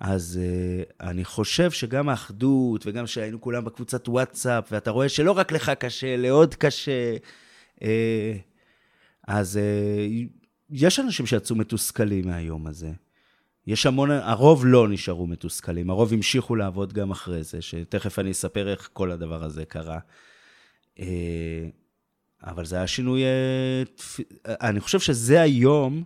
[0.00, 5.52] אז uh, אני חושב שגם האחדות, וגם שהיינו כולם בקבוצת וואטסאפ, ואתה רואה שלא רק
[5.52, 7.16] לך קשה, לעוד קשה,
[9.28, 12.92] אז uh, יש אנשים שיצאו מתוסכלים מהיום הזה.
[13.66, 18.68] יש המון, הרוב לא נשארו מתוסכלים, הרוב המשיכו לעבוד גם אחרי זה, שתכף אני אספר
[18.68, 19.98] איך כל הדבר הזה קרה.
[20.98, 21.06] אה,
[22.42, 23.22] אבל זה היה שינוי...
[23.24, 23.82] אה,
[24.46, 26.04] אני חושב שזה היום,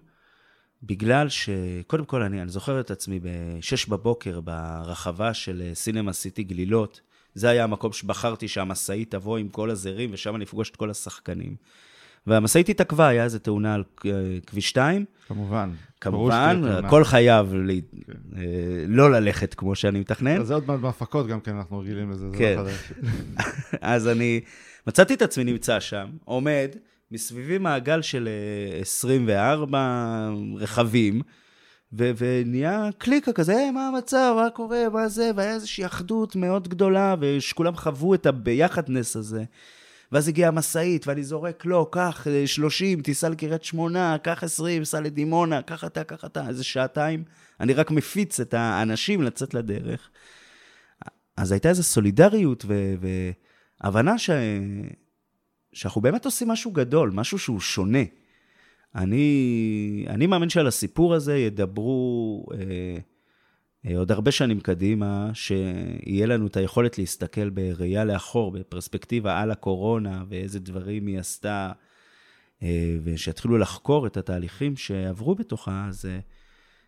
[0.82, 1.48] בגלל ש...
[1.86, 7.00] קודם כל, אני, אני זוכר את עצמי ב-6 בבוקר ברחבה של סינמה סיטי גלילות.
[7.34, 11.56] זה היה המקום שבחרתי שהמשאית תבוא עם כל הזרים, ושם אני אפגוש את כל השחקנים.
[12.26, 14.10] והמשאית התעכבה, היה איזו תאונה על אה,
[14.46, 15.04] כביש 2.
[15.28, 15.70] כמובן.
[16.00, 18.12] כמובן, הכל חייב לי, כן.
[18.36, 20.44] אה, לא ללכת כמו שאני מתכנן.
[20.44, 22.56] זה עוד מעט בהפקות גם כן, אנחנו רגילים לזה, זה כן.
[22.58, 22.92] לא חדש.
[23.80, 24.40] אז אני
[24.86, 26.68] מצאתי את עצמי נמצא שם, עומד,
[27.10, 28.28] מסביבי מעגל של
[28.80, 31.22] 24 אה, רכבים,
[31.92, 36.68] ו- ונהיה קליקה כזה, hey, מה המצב, מה קורה, מה זה, והיה איזושהי אחדות מאוד
[36.68, 39.44] גדולה, ושכולם חוו את הביחדנס הזה.
[40.12, 45.00] ואז הגיעה המשאית, ואני זורק, לא, קח 30, אה, תיסע לקריית שמונה, קח 20, סע
[45.00, 47.24] לדימונה, קח אתה, קח אתה, איזה שעתיים.
[47.60, 50.10] אני רק מפיץ את האנשים לצאת לדרך.
[51.36, 52.64] אז הייתה איזו סולידריות
[53.80, 54.30] והבנה ש...
[55.72, 58.02] שאנחנו באמת עושים משהו גדול, משהו שהוא שונה.
[58.94, 62.46] אני, אני מאמין שעל הסיפור הזה ידברו...
[62.54, 62.98] אה,
[63.90, 70.60] עוד הרבה שנים קדימה, שיהיה לנו את היכולת להסתכל בראייה לאחור, בפרספקטיבה על הקורונה, ואיזה
[70.60, 71.72] דברים היא עשתה,
[72.62, 76.20] אה, ושיתחילו לחקור את התהליכים שעברו בתוכה, זה,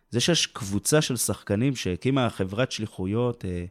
[0.09, 3.65] זה שיש קבוצה של שחקנים שהקימה חברת שליחויות אה,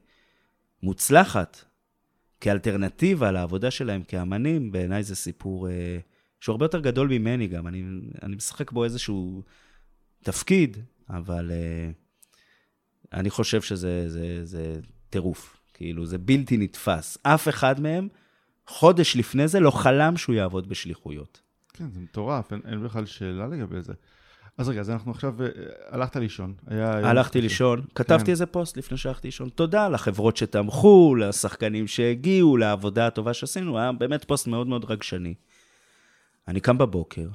[0.82, 1.64] מוצלחת,
[2.40, 5.68] כאלטרנטיבה לעבודה שלהם כאמנים, בעיניי זה סיפור
[6.40, 7.66] שהוא הרבה יותר גדול ממני גם.
[7.66, 7.84] אני,
[8.22, 9.42] אני משחק בו איזשהו
[10.22, 10.76] תפקיד,
[11.10, 11.50] אבל...
[13.12, 15.56] אני חושב שזה זה, זה טירוף.
[15.74, 17.18] כאילו, זה בלתי נתפס.
[17.22, 18.08] אף אחד מהם,
[18.66, 21.40] חודש לפני זה, לא חלם שהוא יעבוד בשליחויות.
[21.72, 23.92] כן, זה מטורף, אין, אין בכלל שאלה לגבי זה.
[24.58, 25.48] אז רגע, אז אנחנו עכשיו, אה,
[25.88, 26.54] הלכת לישון.
[26.66, 27.86] היה הלכתי לישון, כן.
[27.94, 29.48] כתבתי איזה פוסט לפני שהלכתי לישון.
[29.48, 35.34] תודה לחברות שתמכו, לשחקנים שהגיעו, לעבודה הטובה שעשינו, היה באמת פוסט מאוד מאוד רגשני.
[36.48, 37.28] אני קם בבוקר,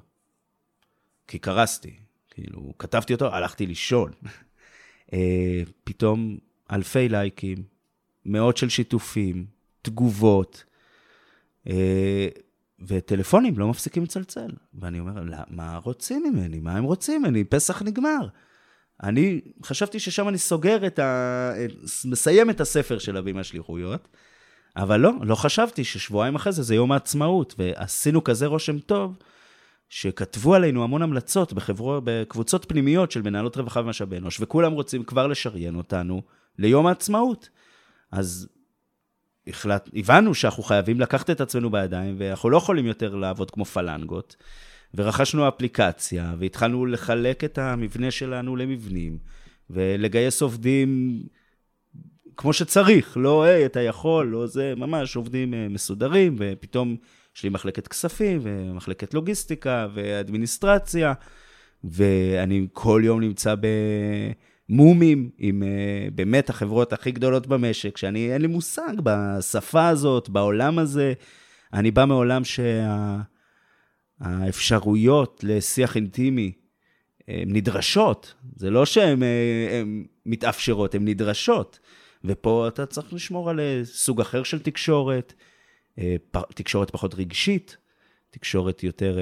[1.28, 1.96] כי קרסתי,
[2.30, 4.12] כאילו, כתבתי אותו, הלכתי לישון.
[5.14, 6.38] אה, פתאום
[6.72, 7.58] אלפי לייקים,
[8.26, 9.46] מאות של שיתופים,
[9.82, 10.64] תגובות,
[11.68, 12.28] אה,
[12.80, 14.52] וטלפונים לא מפסיקים לצלצל.
[14.74, 16.60] ואני אומר, מה רוצים ממני?
[16.60, 17.44] מה הם רוצים ממני?
[17.44, 18.28] פסח נגמר.
[19.04, 21.54] אני חשבתי ששם אני סוגר את ה...
[22.06, 24.08] מסיים את הספר של הבימה שליחויות,
[24.76, 29.18] אבל לא, לא חשבתי ששבועיים אחרי זה זה יום העצמאות, ועשינו כזה רושם טוב,
[29.90, 35.28] שכתבו עלינו המון המלצות בחברו, בקבוצות פנימיות של מנהלות רווחה ומשאבי אנוש, וכולם רוצים כבר
[35.28, 36.22] לשריין אותנו
[36.58, 37.50] ליום העצמאות.
[38.12, 38.50] אז
[39.48, 44.36] החלט, הבנו שאנחנו חייבים לקחת את עצמנו בידיים, ואנחנו לא יכולים יותר לעבוד כמו פלנגות.
[44.94, 49.18] ורכשנו אפליקציה, והתחלנו לחלק את המבנה שלנו למבנים,
[49.70, 51.22] ולגייס עובדים
[52.38, 56.96] כמו שצריך, לא, היי, אתה יכול, לא זה, ממש עובדים אה, מסודרים, ופתאום
[57.36, 61.14] יש לי מחלקת כספים, ומחלקת לוגיסטיקה, ואדמיניסטרציה,
[61.84, 63.56] ואני כל יום נמצא
[64.70, 70.80] במומים עם אה, באמת החברות הכי גדולות במשק, שאני, אין לי מושג בשפה הזאת, בעולם
[70.80, 71.14] הזה.
[71.74, 73.22] אני בא מעולם שה...
[74.20, 76.52] האפשרויות לשיח אינטימי
[77.28, 78.34] הן נדרשות.
[78.56, 79.84] זה לא שהן אה,
[80.26, 81.80] מתאפשרות, הן נדרשות.
[82.24, 85.44] ופה אתה צריך לשמור על אה, סוג אחר של תקשורת, אה,
[86.54, 87.78] תקשורת פחות רגשית,
[88.30, 89.18] תקשורת יותר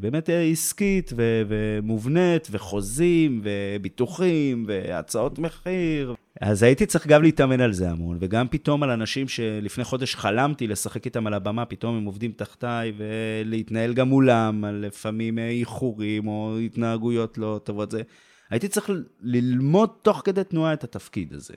[0.00, 6.14] באמת עסקית ו- ומובנית, וחוזים, וביטוחים, והצעות מחיר.
[6.40, 10.66] אז הייתי צריך גם להתאמן על זה המון, וגם פתאום על אנשים שלפני חודש חלמתי
[10.66, 16.58] לשחק איתם על הבמה, פתאום הם עובדים תחתיי, ולהתנהל גם מולם, על לפעמים איחורים או
[16.58, 17.90] התנהגויות לא טובות.
[17.90, 18.02] זה...
[18.50, 21.54] הייתי צריך ללמוד תוך כדי תנועה את התפקיד הזה.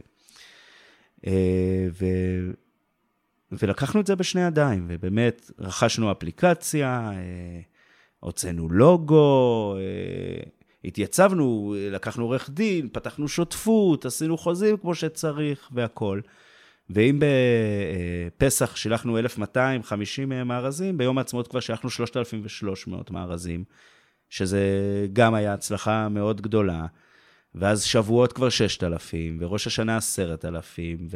[1.27, 2.05] אה, ו...
[3.51, 7.59] ולקחנו את זה בשני ידיים, ובאמת רכשנו אפליקציה, אה,
[8.19, 10.43] הוצאנו לוגו, אה,
[10.85, 16.21] התייצבנו, לקחנו עורך דין, פתחנו שותפות, עשינו חוזים כמו שצריך והכול.
[16.89, 23.63] ואם בפסח שילחנו 1,250 מארזים, ביום העצמאות כבר שלחנו 3,300 מארזים,
[24.29, 24.61] שזה
[25.13, 26.85] גם היה הצלחה מאוד גדולה.
[27.55, 31.07] ואז שבועות כבר 6,000, וראש השנה 10,000,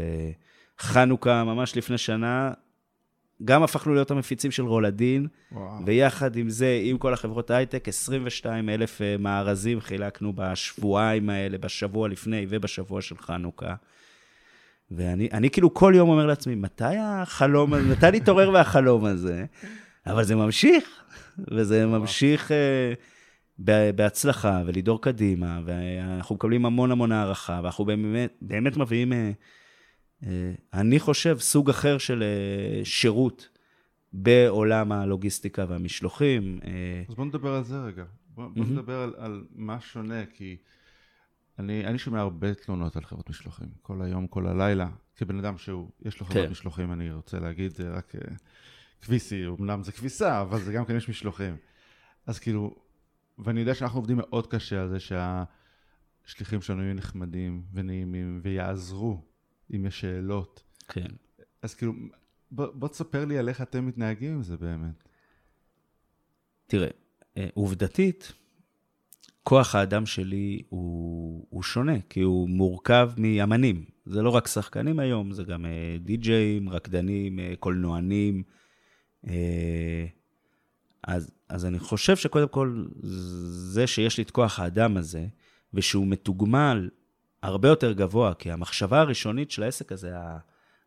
[0.79, 2.51] וחנוכה ממש לפני שנה
[3.45, 5.85] גם הפכנו להיות המפיצים של רולדין, וואו.
[5.85, 12.07] ויחד עם זה, עם כל החברות הייטק, 22 אלף אה, מארזים חילקנו בשבועיים האלה, בשבוע
[12.07, 13.75] לפני ובשבוע של חנוכה.
[14.91, 19.45] ואני כאילו כל יום אומר לעצמי, מתי החלום הזה, מתי נתעורר מהחלום הזה?
[20.07, 21.03] אבל זה ממשיך,
[21.51, 23.61] וזה ממשיך uh,
[23.95, 29.11] בהצלחה, ולדור קדימה, ואנחנו מקבלים המון המון הערכה, ואנחנו באמת, באמת מביאים...
[29.11, 29.15] Uh,
[30.73, 33.49] אני חושב, סוג אחר של אה, שירות
[34.13, 36.59] בעולם הלוגיסטיקה והמשלוחים.
[36.63, 38.03] אה, אז בוא נדבר על זה רגע.
[38.27, 38.67] בוא, בוא mm-hmm.
[38.67, 40.57] נדבר על, על מה שונה, כי
[41.59, 44.89] אני, אני שומע הרבה תלונות על חברות משלוחים, כל היום, כל הלילה.
[45.15, 46.51] כבן אדם שהוא, יש לו חברות כן.
[46.51, 48.13] משלוחים, אני רוצה להגיד, זה רק
[49.01, 51.55] כביסי, אמנם זה כביסה, אבל זה גם כן יש משלוחים.
[52.25, 52.75] אז כאילו,
[53.37, 59.21] ואני יודע שאנחנו עובדים מאוד קשה על זה שהשליחים שלנו יהיו נחמדים ונעימים ויעזרו
[59.75, 60.63] אם יש שאלות.
[60.87, 61.07] כן.
[61.61, 61.93] אז כאילו,
[62.51, 65.03] בוא, בוא תספר לי על איך אתם מתנהגים עם זה באמת.
[66.67, 66.87] תראה,
[67.37, 68.33] אה, עובדתית,
[69.43, 73.85] כוח האדם שלי הוא, הוא שונה, כי הוא מורכב מאמנים.
[74.05, 78.43] זה לא רק שחקנים היום, זה גם אה, די-ג'אים, רקדנים, אה, קולנוענים.
[81.03, 85.27] אז, אז אני חושב שקודם כל, זה שיש לי את כוח האדם הזה,
[85.73, 86.89] ושהוא מתוגמל
[87.43, 90.37] הרבה יותר גבוה, כי המחשבה הראשונית של העסק הזה, ה...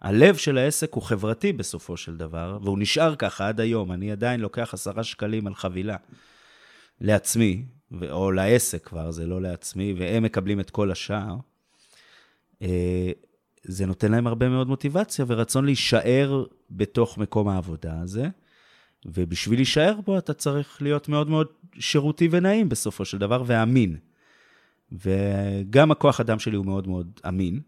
[0.03, 3.93] הלב של העסק הוא חברתי בסופו של דבר, והוא נשאר ככה עד היום.
[3.93, 5.97] אני עדיין לוקח עשרה שקלים על חבילה
[7.01, 7.65] לעצמי,
[8.11, 11.37] או לעסק כבר, זה לא לעצמי, והם מקבלים את כל השאר.
[12.63, 13.11] אה,
[13.63, 18.29] זה נותן להם הרבה מאוד מוטיבציה ורצון להישאר בתוך מקום העבודה הזה.
[19.07, 21.47] ובשביל להישאר בו אתה צריך להיות מאוד מאוד
[21.79, 23.97] שירותי ונעים בסופו של דבר, ואמין.
[24.93, 27.61] וגם הכוח אדם שלי הוא מאוד מאוד אמין.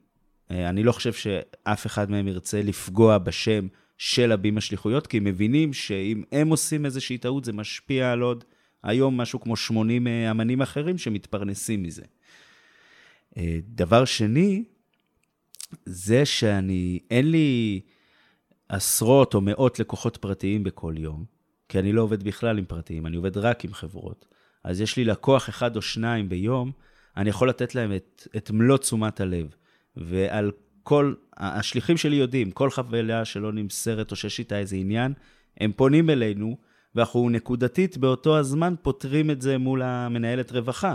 [0.50, 3.66] אה, אני לא חושב שאף אחד מהם ירצה לפגוע בשם
[3.98, 8.44] של הבימה שליחויות, כי הם מבינים שאם הם עושים איזושהי טעות, זה משפיע על עוד
[8.83, 12.02] היום משהו כמו 80 אה, אמנים אחרים שמתפרנסים מזה.
[13.37, 14.64] אה, דבר שני,
[15.85, 17.81] זה שאני, אין לי
[18.68, 21.24] עשרות או מאות לקוחות פרטיים בכל יום,
[21.68, 24.26] כי אני לא עובד בכלל עם פרטיים, אני עובד רק עם חברות.
[24.64, 26.72] אז יש לי לקוח אחד או שניים ביום,
[27.18, 29.46] אני יכול לתת להם את, את מלוא תשומת הלב.
[29.96, 30.50] ועל
[30.83, 35.12] כל, השליחים שלי יודעים, כל חבילה שלא נמסרת או שיש איתה איזה עניין,
[35.61, 36.57] הם פונים אלינו,
[36.94, 40.94] ואנחנו נקודתית באותו הזמן פותרים את זה מול המנהלת רווחה.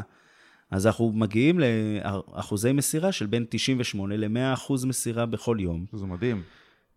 [0.71, 5.85] אז אנחנו מגיעים לאחוזי מסירה של בין 98 ל-100 אחוז מסירה בכל יום.
[5.91, 6.41] שזה מדהים.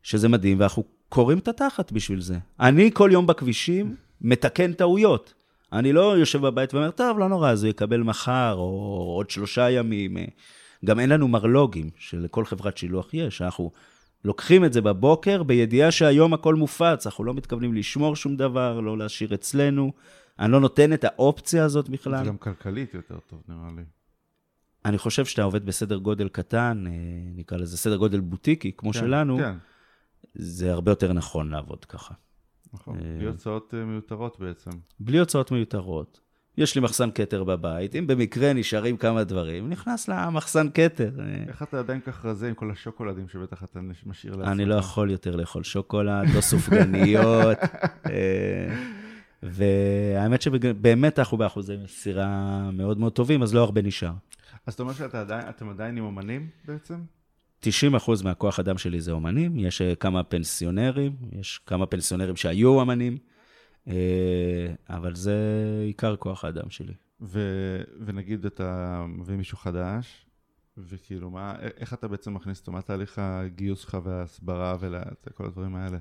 [0.03, 2.39] שזה מדהים, ואנחנו קוראים את התחת בשביל זה.
[2.61, 5.35] אני כל יום בכבישים מתקן טעויות.
[5.79, 9.71] אני לא יושב בבית ואומר, טוב, לא נורא, אז הוא יקבל מחר, או עוד שלושה
[9.71, 10.17] ימים.
[10.85, 13.43] גם אין לנו מרלוגים, שלכל חברת שילוח יש.
[13.43, 13.71] אנחנו
[14.25, 18.99] לוקחים את זה בבוקר בידיעה שהיום הכל מופץ, אנחנו לא מתכוונים לשמור שום דבר, לא
[18.99, 19.93] להשאיר אצלנו.
[20.39, 22.25] אני לא נותן את האופציה הזאת בכלל.
[22.25, 23.83] זה גם כלכלית יותר טוב, נראה לי.
[24.85, 26.93] אני חושב שאתה עובד בסדר גודל קטן, אה,
[27.35, 29.55] נקרא לזה סדר גודל בוטיקי, כמו כן, שלנו, כן,
[30.35, 32.15] זה הרבה יותר נכון לעבוד ככה.
[32.81, 32.97] נכון.
[32.97, 34.71] אה, בלי הוצאות אה, מיותרות בעצם.
[35.01, 36.21] בלי הוצאות מיותרות.
[36.59, 41.11] יש לי מחסן כתר בבית, אם במקרה נשארים כמה דברים, נכנס למחסן כתר.
[41.21, 44.53] אה, איך אתה עדיין כך רזה עם כל השוקולדים שבטח אתה משאיר לעצמך?
[44.53, 47.59] אני לא יכול יותר לאכול שוקולד, לא סופגניות.
[49.43, 54.13] והאמת שבאמת אנחנו באחוזי מסירה מאוד מאוד טובים, אז לא הרבה נשאר.
[54.67, 56.97] אז אתה אומר שאתם עדיין עם אומנים בעצם?
[57.67, 63.19] 90% מהכוח אדם שלי זה אומנים, יש אה, כמה פנסיונרים, יש כמה פנסיונרים שהיו אומנים,
[63.89, 63.95] אה,
[64.89, 65.37] אבל זה
[65.87, 66.95] עיקר כוח האדם שלי.
[67.21, 70.27] ו- ונגיד אתה מביא מישהו חדש,
[70.79, 72.73] וכאילו, מה, איך אתה בעצם מכניס אותו?
[72.73, 74.77] מה תהליך הגיוס שלך וההסברה
[75.27, 75.99] וכל הדברים האלה?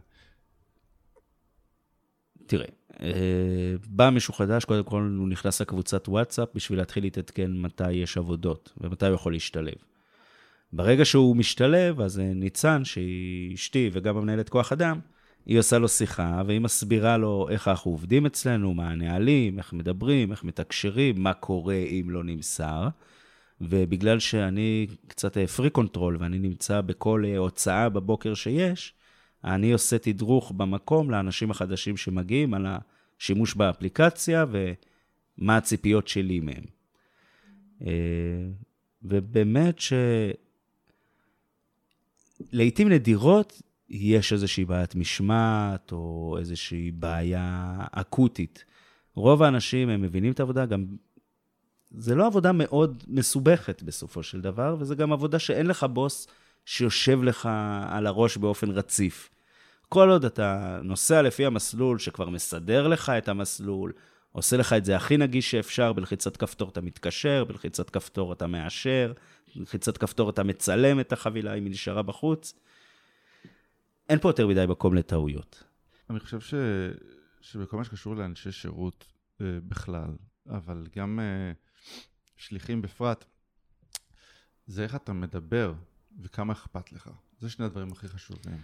[2.46, 2.68] תראה,
[3.02, 8.18] אה, בא מישהו חדש, קודם כל הוא נכנס לקבוצת וואטסאפ בשביל להתחיל להתעדכן מתי יש
[8.18, 9.76] עבודות ומתי הוא יכול להשתלב.
[10.74, 15.00] ברגע שהוא משתלב, אז אה, ניצן, שהיא אשתי וגם המנהלת כוח אדם,
[15.46, 20.32] היא עושה לו שיחה, והיא מסבירה לו איך אנחנו עובדים אצלנו, מה הנהלים, איך מדברים,
[20.32, 22.88] איך מתקשרים, מה קורה אם לא נמסר.
[23.62, 28.94] ובגלל שאני קצת control freak ואני נמצא בכל אה, הוצאה בבוקר שיש,
[29.44, 32.66] אני עושה תדרוך במקום לאנשים החדשים שמגיעים על
[33.20, 36.64] השימוש באפליקציה ומה הציפיות שלי מהם.
[37.82, 38.48] אה,
[39.04, 39.94] ובאמת ש...
[42.52, 48.66] לעתים נדירות יש איזושהי בעיית משמעת או איזושהי בעיה אקוטית.
[49.16, 50.86] רוב האנשים, הם מבינים את העבודה, גם...
[51.92, 56.28] זה לא עבודה מאוד מסובכת בסופו של דבר, וזה גם עבודה שאין לך בוס
[56.66, 57.50] שיושב לך
[57.88, 59.30] על הראש באופן רציף.
[59.90, 63.92] כל עוד אתה נוסע לפי המסלול שכבר מסדר לך את המסלול,
[64.36, 69.14] עושה לך את זה הכי נגיש שאפשר, בלחיצת כפתור אתה מתקשר, בלחיצת כפתור אתה מאשר,
[69.56, 72.54] בלחיצת כפתור אתה מצלם את החבילה אם היא נשארה בחוץ.
[74.10, 75.64] אין פה יותר מדי מקום לטעויות.
[76.10, 76.54] אני חושב ש...
[77.42, 79.06] שבכל מה שקשור לאנשי שירות
[79.42, 80.10] אה, בכלל,
[80.50, 81.52] אבל גם אה,
[82.38, 83.26] שליחים בפרט,
[84.68, 85.74] זה איך אתה מדבר
[86.22, 87.10] וכמה אכפת לך.
[87.40, 88.58] זה שני הדברים הכי חשובים.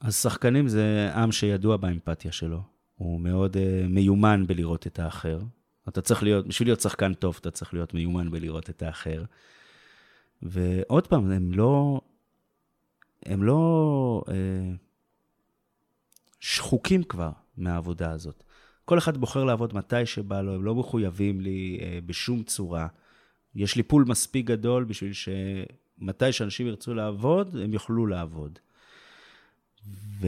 [0.00, 2.79] אז שחקנים זה עם שידוע באמפתיה שלו.
[3.00, 5.38] הוא מאוד uh, מיומן בלראות את האחר.
[5.88, 9.24] אתה צריך להיות, בשביל להיות שחקן טוב, אתה צריך להיות מיומן בלראות את האחר.
[10.42, 12.00] ועוד פעם, הם לא,
[13.26, 14.30] הם לא uh,
[16.40, 18.44] שחוקים כבר מהעבודה הזאת.
[18.84, 22.86] כל אחד בוחר לעבוד מתי שבא לו, הם לא מחויבים לי uh, בשום צורה.
[23.54, 28.58] יש לי פול מספיק גדול בשביל שמתי שאנשים ירצו לעבוד, הם יוכלו לעבוד.
[30.20, 30.26] ו...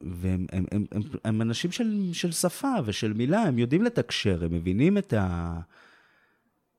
[0.00, 4.54] והם הם, הם, הם, הם אנשים של, של שפה ושל מילה, הם יודעים לתקשר, הם
[4.54, 5.58] מבינים את, ה,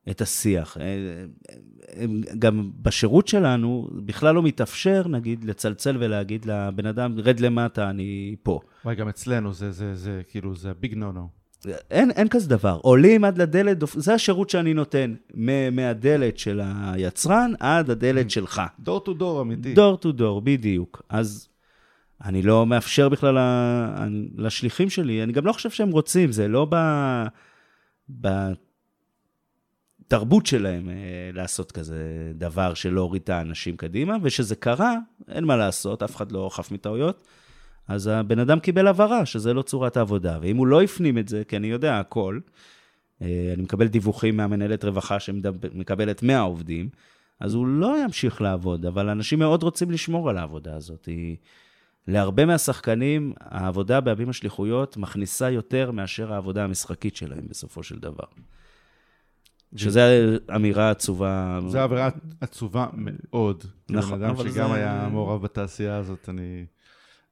[0.10, 0.77] את השיח.
[1.93, 8.36] הם, גם בשירות שלנו בכלל לא מתאפשר, נגיד, לצלצל ולהגיד לבן אדם, רד למטה, אני
[8.43, 8.60] פה.
[8.86, 11.41] וואי, גם אצלנו זה, זה, זה, כאילו, זה ביג נו נו.
[11.91, 12.79] אין, אין כזה דבר.
[12.81, 15.15] עולים עד לדלת, זה השירות שאני נותן,
[15.71, 18.62] מהדלת של היצרן עד הדלת שלך.
[18.79, 19.73] דור טו דור, אמיתי.
[19.73, 21.01] דור טו דור, בדיוק.
[21.10, 21.51] אז
[22.25, 23.38] אני לא מאפשר בכלל
[24.38, 26.67] לשליחים שלי, אני גם לא חושב שהם רוצים, זה לא
[30.07, 30.95] בתרבות שלהם אה,
[31.34, 34.95] לעשות כזה דבר של להוריד את האנשים קדימה, ושזה קרה,
[35.27, 37.27] אין מה לעשות, אף אחד לא חף מטעויות.
[37.88, 41.43] אז הבן אדם קיבל הבהרה שזה לא צורת העבודה, ואם הוא לא הפנים את זה,
[41.47, 42.39] כי אני יודע הכל,
[43.21, 46.89] אה, אני מקבל דיווחים מהמנהלת רווחה שמקבלת 100 עובדים,
[47.39, 51.05] אז הוא לא ימשיך לעבוד, אבל אנשים מאוד רוצים לשמור על העבודה הזאת.
[51.05, 51.38] היא...
[52.08, 58.26] להרבה מהשחקנים, העבודה בהבימה השליחויות מכניסה יותר מאשר העבודה המשחקית שלהם בסופו של דבר.
[59.76, 60.00] שזו
[60.56, 61.60] אמירה עצובה.
[61.68, 62.10] זו אמירה
[62.42, 63.64] עצובה מאוד.
[63.90, 64.44] נכון, אבל זה...
[64.44, 66.66] אדם שגם היה מעורב בתעשייה הזאת, אני,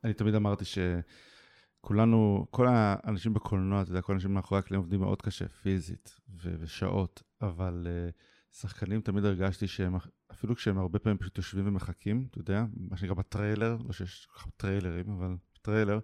[0.03, 5.21] אני תמיד אמרתי שכולנו, כל האנשים בקולנוע, אתה יודע, כל האנשים מאחורי הקלעים עובדים מאוד
[5.21, 8.13] קשה, פיזית ו- ושעות, אבל uh,
[8.51, 9.95] שחקנים תמיד הרגשתי שהם
[10.31, 14.27] אפילו כשהם הרבה פעמים פשוט יושבים ומחכים, אתה יודע, מה שנקרא ב trailer, לא שיש
[14.31, 15.99] כל trailers, אבל trailer,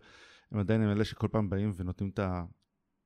[0.51, 2.45] הם עדיין הם אלה שכל פעם באים ונותנים את, ה,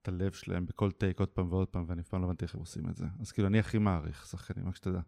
[0.01, 2.55] את הלב שלהם בכל take עוד פעם ועוד פעם, ואני אף פעם לא הבנתי איך
[2.55, 3.05] הם עושים את זה.
[3.19, 4.99] אז כאילו, אני הכי מעריך שחקנים, רק שתדע.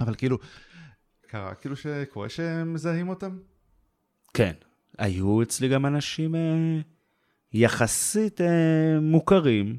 [0.00, 0.38] אבל כאילו,
[1.26, 3.38] קרה כאילו שקורה שהם מזהים אותם?
[4.34, 4.52] כן.
[4.98, 6.80] היו אצלי גם אנשים אה,
[7.52, 9.78] יחסית אה, מוכרים,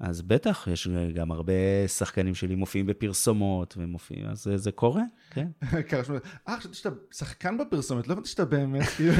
[0.00, 1.52] אז בטח, יש גם הרבה
[1.88, 5.48] שחקנים שלי מופיעים בפרסומות ומופיעים, אז זה, זה קורה, כן.
[6.48, 9.14] אה, חשבתי שאתה שחקן בפרסומת, לא הבנתי שאתה באמת, כאילו.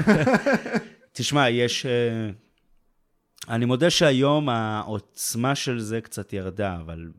[1.12, 1.86] תשמע, יש...
[1.86, 2.30] אה,
[3.48, 7.10] אני מודה שהיום העוצמה של זה קצת ירדה, אבל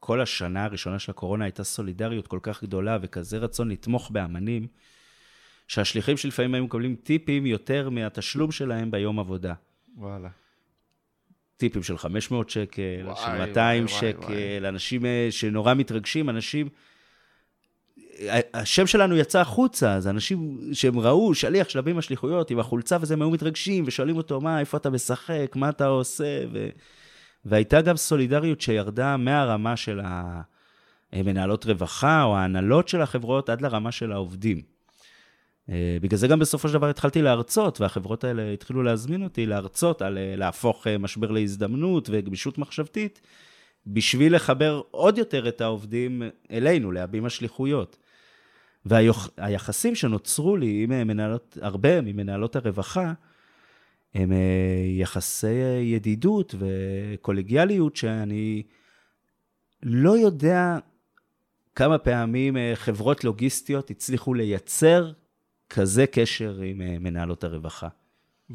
[0.00, 4.66] כל השנה הראשונה של הקורונה הייתה סולידריות כל כך גדולה וכזה רצון לתמוך באמנים,
[5.68, 9.54] שהשליחים שלפעמים היו מקבלים טיפים יותר מהתשלום שלהם ביום עבודה.
[9.96, 10.28] וואלה.
[11.58, 14.68] טיפים של 500 שקל, וואי, של 200 וואי, שקל, וואי.
[14.68, 16.68] אנשים אה, שנורא מתרגשים, אנשים...
[18.54, 23.14] השם שלנו יצא החוצה, אז אנשים שהם ראו שליח של הבימה שליחויות עם החולצה וזה,
[23.14, 26.68] הם היו מתרגשים ושואלים אותו, מה, איפה אתה משחק, מה אתה עושה, ו...
[27.44, 30.00] והייתה גם סולידריות שירדה מהרמה של
[31.12, 34.77] המנהלות רווחה או ההנהלות של החברות עד לרמה של העובדים.
[35.70, 40.02] אה, בגלל זה גם בסופו של דבר התחלתי להרצות, והחברות האלה התחילו להזמין אותי להרצות
[40.02, 43.20] על אה, להפוך אה, משבר להזדמנות וגמישות מחשבתית,
[43.86, 47.96] בשביל לחבר עוד יותר את העובדים אלינו, להבימה השליחויות.
[48.84, 53.12] והיחסים שנוצרו לי עם מנהלות, הרבה ממנהלות הרווחה,
[54.14, 54.32] הם
[54.98, 58.62] יחסי ידידות וקולגיאליות שאני
[59.82, 60.78] לא יודע
[61.74, 65.12] כמה פעמים חברות לוגיסטיות הצליחו לייצר
[65.70, 67.88] כזה קשר עם מנהלות הרווחה.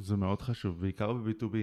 [0.02, 1.56] זה מאוד חשוב, בעיקר ב-B2B.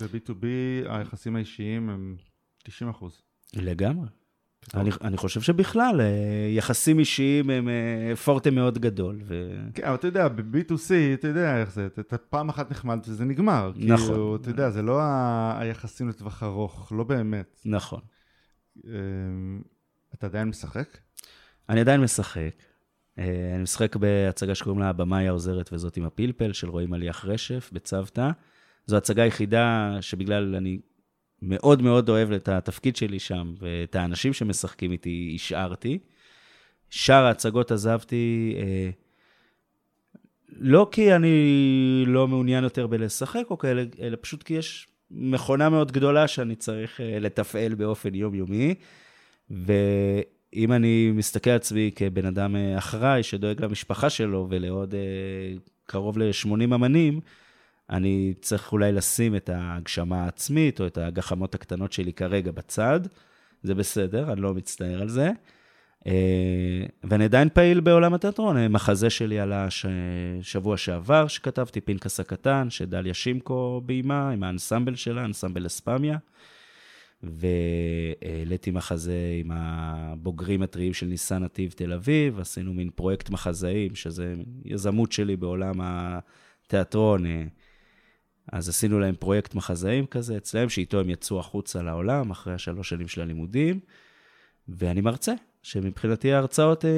[0.00, 0.44] ב-B2B
[0.88, 2.16] היחסים האישיים הם
[2.64, 3.22] 90 אחוז.
[3.54, 4.06] לגמרי.
[4.74, 6.00] אני, אני חושב שבכלל,
[6.56, 7.68] יחסים אישיים הם
[8.24, 9.20] פורטה מאוד גדול.
[9.24, 9.54] ו...
[9.74, 13.72] כן, אבל אתה יודע, ב-B2C, אתה יודע איך זה, אתה פעם אחת נחמד וזה נגמר.
[13.76, 14.06] נכון.
[14.06, 17.60] כאילו, אתה יודע, זה לא ה- היחסים לטווח ארוך, לא באמת.
[17.64, 18.00] נכון.
[18.84, 18.90] אמ,
[20.14, 20.98] אתה עדיין משחק?
[21.68, 22.54] אני עדיין משחק.
[23.18, 27.70] אה, אני משחק בהצגה שקוראים לה הבמאי העוזרת וזאת עם הפלפל, של רואים עליח רשף
[27.72, 28.30] בצוותא.
[28.86, 30.78] זו הצגה היחידה שבגלל אני
[31.42, 35.98] מאוד מאוד אוהב את התפקיד שלי שם, ואת האנשים שמשחקים איתי השארתי.
[36.90, 38.90] שאר ההצגות עזבתי, אה,
[40.48, 45.92] לא כי אני לא מעוניין יותר בלשחק או כאלה, אלא פשוט כי יש מכונה מאוד
[45.92, 48.74] גדולה שאני צריך אה, לתפעל באופן יומיומי.
[50.52, 55.00] ואם אני מסתכל על עצמי כבן אדם אה, אחראי שדואג למשפחה שלו ולעוד אה,
[55.86, 57.20] קרוב ל-80 אמנים,
[57.90, 63.00] אני צריך אולי לשים את ההגשמה העצמית או את הגחמות הקטנות שלי כרגע בצד.
[63.62, 65.30] זה בסדר, אני לא מצטער על זה.
[66.06, 68.66] אה, ואני עדיין פעיל בעולם התיאטרון.
[68.66, 69.86] מחזה שלי עלה ש...
[70.42, 76.18] שבוע שעבר, שכתבתי, פנקס הקטן, שדליה שימקו ביימה, עם האנסמבל שלה, אנסמבל אספמיה.
[77.22, 84.34] והעליתי מחזה עם הבוגרים הטריים של ניסן נתיב תל אביב, עשינו מין פרויקט מחזאים, שזה
[84.64, 87.26] יזמות שלי בעולם התיאטרון.
[87.26, 87.44] אה,
[88.52, 93.08] אז עשינו להם פרויקט מחזאים כזה אצלם, שאיתו הם יצאו החוצה לעולם אחרי השלוש שנים
[93.08, 93.80] של הלימודים,
[94.68, 96.90] ואני מרצה, שמבחינתי ההרצאות אה,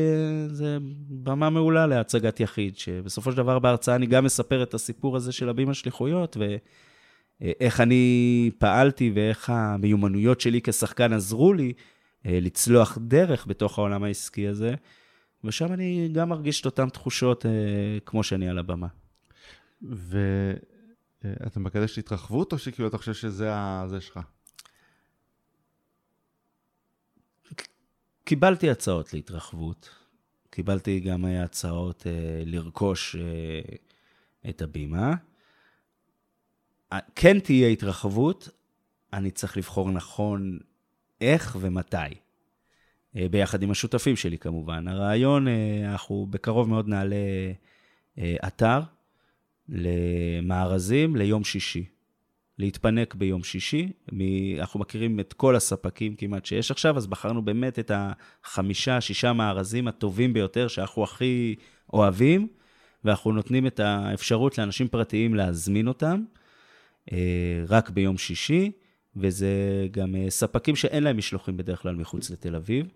[0.48, 5.32] זה במה מעולה להצגת יחיד, שבסופו של דבר בהרצאה אני גם מספר את הסיפור הזה
[5.32, 6.36] של הבימה שליחויות,
[7.40, 11.72] ואיך אני פעלתי ואיך המיומנויות שלי כשחקן עזרו לי
[12.26, 14.74] אה, לצלוח דרך בתוך העולם העסקי הזה,
[15.44, 17.50] ושם אני גם מרגיש את אותן תחושות אה,
[18.06, 18.86] כמו שאני על הבמה.
[19.82, 24.20] ואתה מקדש התרחבות, או שכאילו אתה חושב שזה ה- זה שלך?
[28.24, 29.90] קיבלתי הצעות להתרחבות.
[30.50, 32.12] קיבלתי גם אה, הצעות אה,
[32.46, 33.60] לרכוש אה,
[34.50, 35.14] את הבימה.
[37.14, 38.48] כן תהיה התרחבות,
[39.12, 40.58] אני צריך לבחור נכון
[41.20, 41.96] איך ומתי.
[43.16, 44.88] אה, ביחד עם השותפים שלי כמובן.
[44.88, 47.16] הרעיון, אה, אנחנו בקרוב מאוד נעלה
[48.18, 48.80] אה, אתר
[49.68, 51.84] למארזים ליום שישי.
[52.58, 53.92] להתפנק ביום שישי.
[54.60, 59.88] אנחנו מכירים את כל הספקים כמעט שיש עכשיו, אז בחרנו באמת את החמישה, שישה מארזים
[59.88, 61.54] הטובים ביותר שאנחנו הכי
[61.92, 62.48] אוהבים,
[63.04, 66.24] ואנחנו נותנים את האפשרות לאנשים פרטיים להזמין אותם
[67.68, 68.70] רק ביום שישי,
[69.16, 69.48] וזה
[69.90, 72.86] גם אה, ספקים שאין להם משלוחים בדרך כלל מחוץ לתל אביב.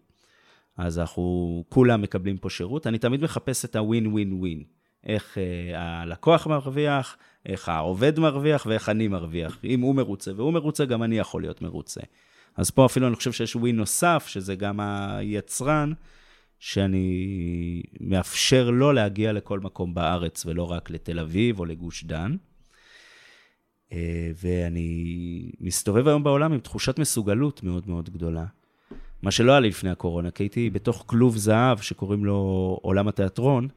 [0.76, 2.86] אז אנחנו כולם מקבלים פה שירות.
[2.86, 4.62] אני תמיד מחפש את הווין ווין ווין.
[5.06, 9.58] איך אה, הלקוח מרוויח, איך העובד מרוויח ואיך אני מרוויח.
[9.64, 12.00] אם הוא מרוצה והוא מרוצה, גם אני יכול להיות מרוצה.
[12.56, 15.92] אז פה אפילו אני חושב שיש ווין נוסף, שזה גם היצרן,
[16.58, 22.36] שאני מאפשר לו להגיע לכל מקום בארץ, ולא רק לתל אביב או לגוש דן.
[23.94, 28.44] אה, ואני מסתובב היום בעולם עם תחושת מסוגלות מאוד מאוד גדולה.
[29.22, 33.68] מה שלא היה לי לפני הקורונה, כי הייתי בתוך כלוב זהב שקוראים לו עולם התיאטרון,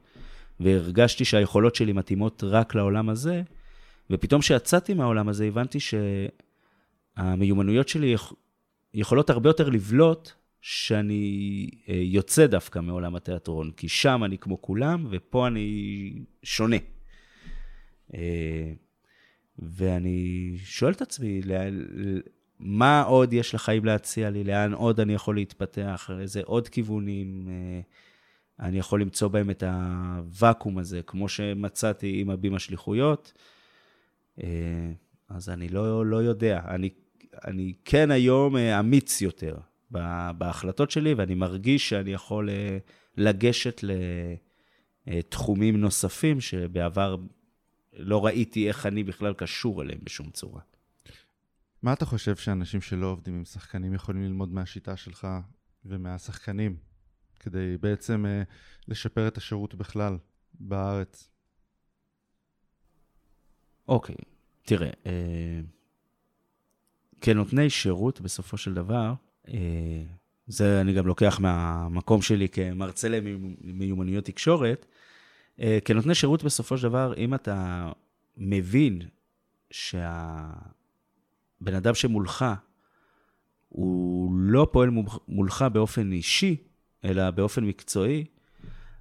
[0.60, 3.42] והרגשתי שהיכולות שלי מתאימות רק לעולם הזה,
[4.10, 5.78] ופתאום כשיצאתי מהעולם הזה, הבנתי
[7.16, 8.32] שהמיומנויות שלי יכ...
[8.94, 15.06] יכולות הרבה יותר לבלוט שאני אה, יוצא דווקא מעולם התיאטרון, כי שם אני כמו כולם,
[15.10, 16.12] ופה אני
[16.42, 16.76] שונה.
[19.62, 21.40] אה, ואני שואל את עצמי,
[22.58, 24.44] מה עוד יש לחיים להציע לי?
[24.44, 26.10] לאן עוד אני יכול להתפתח?
[26.20, 27.80] איזה עוד כיוונים אה,
[28.66, 33.32] אני יכול למצוא בהם את הוואקום הזה, כמו שמצאתי עם הבימה שליחויות?
[35.28, 36.60] אז אני לא, לא יודע.
[36.68, 36.90] אני,
[37.44, 39.56] אני כן היום אמיץ יותר.
[40.38, 42.78] בהחלטות שלי, ואני מרגיש שאני יכול אה,
[43.16, 43.84] לגשת
[45.06, 47.16] לתחומים נוספים שבעבר
[47.98, 50.60] לא ראיתי איך אני בכלל קשור אליהם בשום צורה.
[51.82, 55.28] מה אתה חושב שאנשים שלא עובדים עם שחקנים יכולים ללמוד מהשיטה שלך
[55.84, 56.76] ומהשחקנים,
[57.40, 58.42] כדי בעצם אה,
[58.88, 60.16] לשפר את השירות בכלל
[60.54, 61.30] בארץ?
[63.88, 64.16] אוקיי,
[64.62, 65.60] תראה, אה,
[67.20, 69.12] כנותני שירות, בסופו של דבר,
[69.48, 70.04] אה,
[70.46, 74.86] זה אני גם לוקח מהמקום שלי כמרצה למיומנויות תקשורת.
[75.60, 77.90] אה, כנותני שירות בסופו של דבר, אם אתה
[78.36, 79.00] מבין
[79.70, 80.54] שהבן
[81.76, 82.44] אדם שמולך,
[83.68, 84.90] הוא לא פועל
[85.28, 86.56] מולך באופן אישי,
[87.04, 88.24] אלא באופן מקצועי,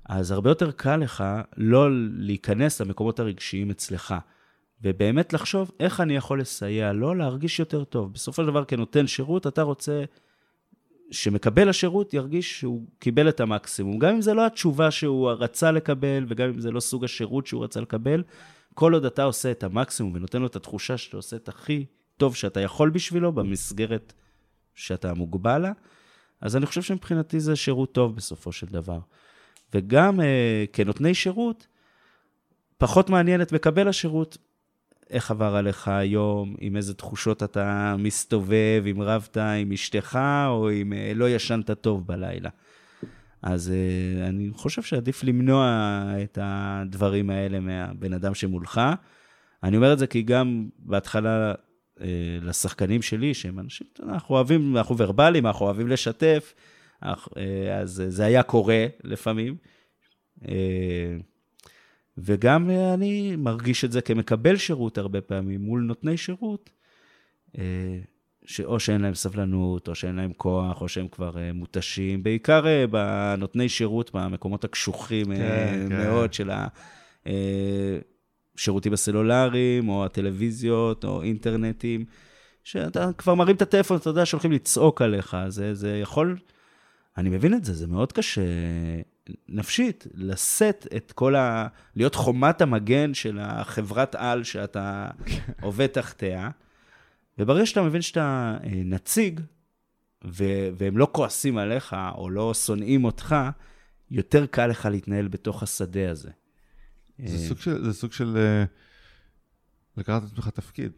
[0.06, 1.24] אז הרבה יותר קל לך
[1.58, 4.16] לא להיכנס למקומות הרגשיים אצלך,
[4.82, 8.14] ובאמת לחשוב איך אני יכול לסייע לו להרגיש יותר טוב.
[8.14, 10.04] בסופו של דבר, כנותן שירות, אתה רוצה
[11.12, 14.00] שמקבל השירות ירגיש שהוא קיבל את המקסימום.
[14.00, 17.64] גם אם זה לא התשובה שהוא רצה לקבל, וגם אם זה לא סוג השירות שהוא
[17.64, 18.24] רצה לקבל,
[18.74, 21.86] כל עוד אתה עושה את המקסימום ונותן לו את התחושה שאתה עושה את הכי
[22.18, 24.14] טוב שאתה יכול בשבילו, במסגרת
[24.76, 25.72] שאתה מוגבל לה,
[26.42, 29.00] אז אני חושב שמבחינתי זה שירות טוב בסופו של דבר.
[29.74, 31.68] וגם אה, כנותני שירות,
[32.78, 34.38] פחות מעניין את מקבל השירות,
[35.10, 40.94] איך עבר עליך היום, עם איזה תחושות אתה מסתובב, אם רבת עם אשתך, או אם
[40.94, 42.50] אה, לא ישנת טוב בלילה.
[43.42, 48.82] אז אה, אני חושב שעדיף למנוע את הדברים האלה מהבן אדם שמולך.
[49.64, 51.54] אני אומר את זה כי גם בהתחלה
[52.02, 56.54] אה, לשחקנים שלי, שהם אנשים, אנחנו אוהבים, אנחנו ורבליים, אנחנו אוהבים לשתף,
[57.02, 59.56] אז זה היה קורה לפעמים.
[62.18, 66.70] וגם אה, אני מרגיש את זה כמקבל שירות הרבה פעמים מול נותני שירות,
[67.58, 67.64] אה,
[68.46, 73.70] שאו שאין להם סבלנות, או שאין להם כוח, או שהם כבר אה, מותשים, בעיקר בנותני
[73.70, 76.34] שירות, במקומות הקשוחים כן, מאוד כן.
[76.34, 76.52] של
[78.56, 82.06] השירותים הסלולריים, או הטלוויזיות, או אינטרנטים,
[82.64, 86.38] שאתה כבר מרים את הטלפון, אתה יודע שהולכים לצעוק עליך, זה, זה יכול...
[87.18, 88.42] אני מבין את זה, זה מאוד קשה
[89.50, 91.68] נפשית, לשאת את כל ה...
[91.96, 95.10] להיות חומת המגן של החברת על שאתה
[95.62, 96.50] עובד תחתיה.
[97.38, 99.40] וברגע שאתה מבין שאתה אה, נציג,
[100.26, 103.36] ו- והם לא כועסים עליך או לא שונאים אותך,
[104.12, 106.32] יותר קל לך להתנהל בתוך השדה הזה.
[107.26, 108.64] זה סוג של, זה סוג של אה,
[109.98, 110.92] לקחת את עצמך תפקיד.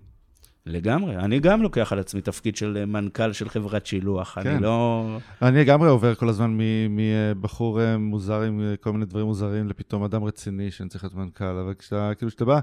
[0.70, 1.16] לגמרי.
[1.16, 4.38] אני גם לוקח על עצמי תפקיד של מנכ"ל של חברת שילוח.
[4.44, 4.50] כן.
[4.50, 5.18] אני לא...
[5.42, 6.58] אני לגמרי עובר כל הזמן
[6.90, 11.16] מבחור אה, מוזר עם אה, כל מיני דברים מוזרים לפתאום אדם רציני שאני צריך להיות
[11.16, 11.46] מנכ"ל.
[11.46, 12.60] אבל כשאתה, כאילו, כשאתה בא,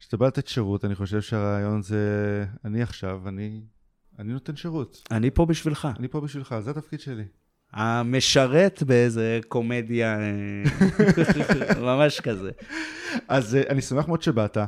[0.00, 3.60] כשאתה בא לתת שירות, אני חושב שהרעיון זה, אני עכשיו, אני,
[4.18, 5.02] אני נותן שירות.
[5.10, 5.88] אני פה בשבילך.
[5.98, 7.24] אני פה בשבילך, זה התפקיד שלי.
[7.72, 12.50] המשרת באיזה קומדיה, אה, ממש כזה.
[13.28, 14.58] אז אני שמח מאוד שבאת.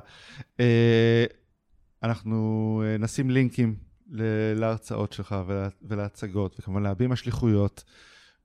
[2.03, 3.75] אנחנו אה, נשים לינקים
[4.57, 5.37] להרצאות שלך
[5.83, 7.85] ולהצגות, וכמובן להביע השליחויות,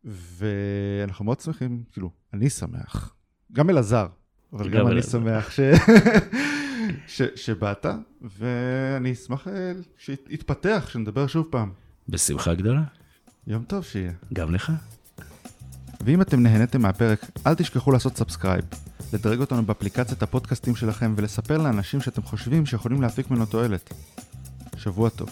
[0.06, 3.16] ואנחנו מאוד שמחים, כאילו, אני שמח,
[3.52, 4.08] גם אלעזר,
[4.54, 5.60] אבל גם, גם אני שמח ש...
[7.08, 7.22] ש...
[7.36, 7.86] שבאת,
[8.22, 11.72] ואני אשמח אה, שיתפתח, שנדבר שוב פעם.
[12.10, 12.84] בשמחה גדולה.
[13.48, 14.12] יום טוב שיהיה.
[14.34, 14.72] גם לך.
[16.02, 18.64] ואם אתם נהניתם מהפרק, אל תשכחו לעשות subscribe.
[19.14, 23.94] לדרג אותנו באפליקציית הפודקאסטים שלכם ולספר לאנשים שאתם חושבים שיכולים להפיק ממנו תועלת.
[24.78, 25.30] שבוע טוב.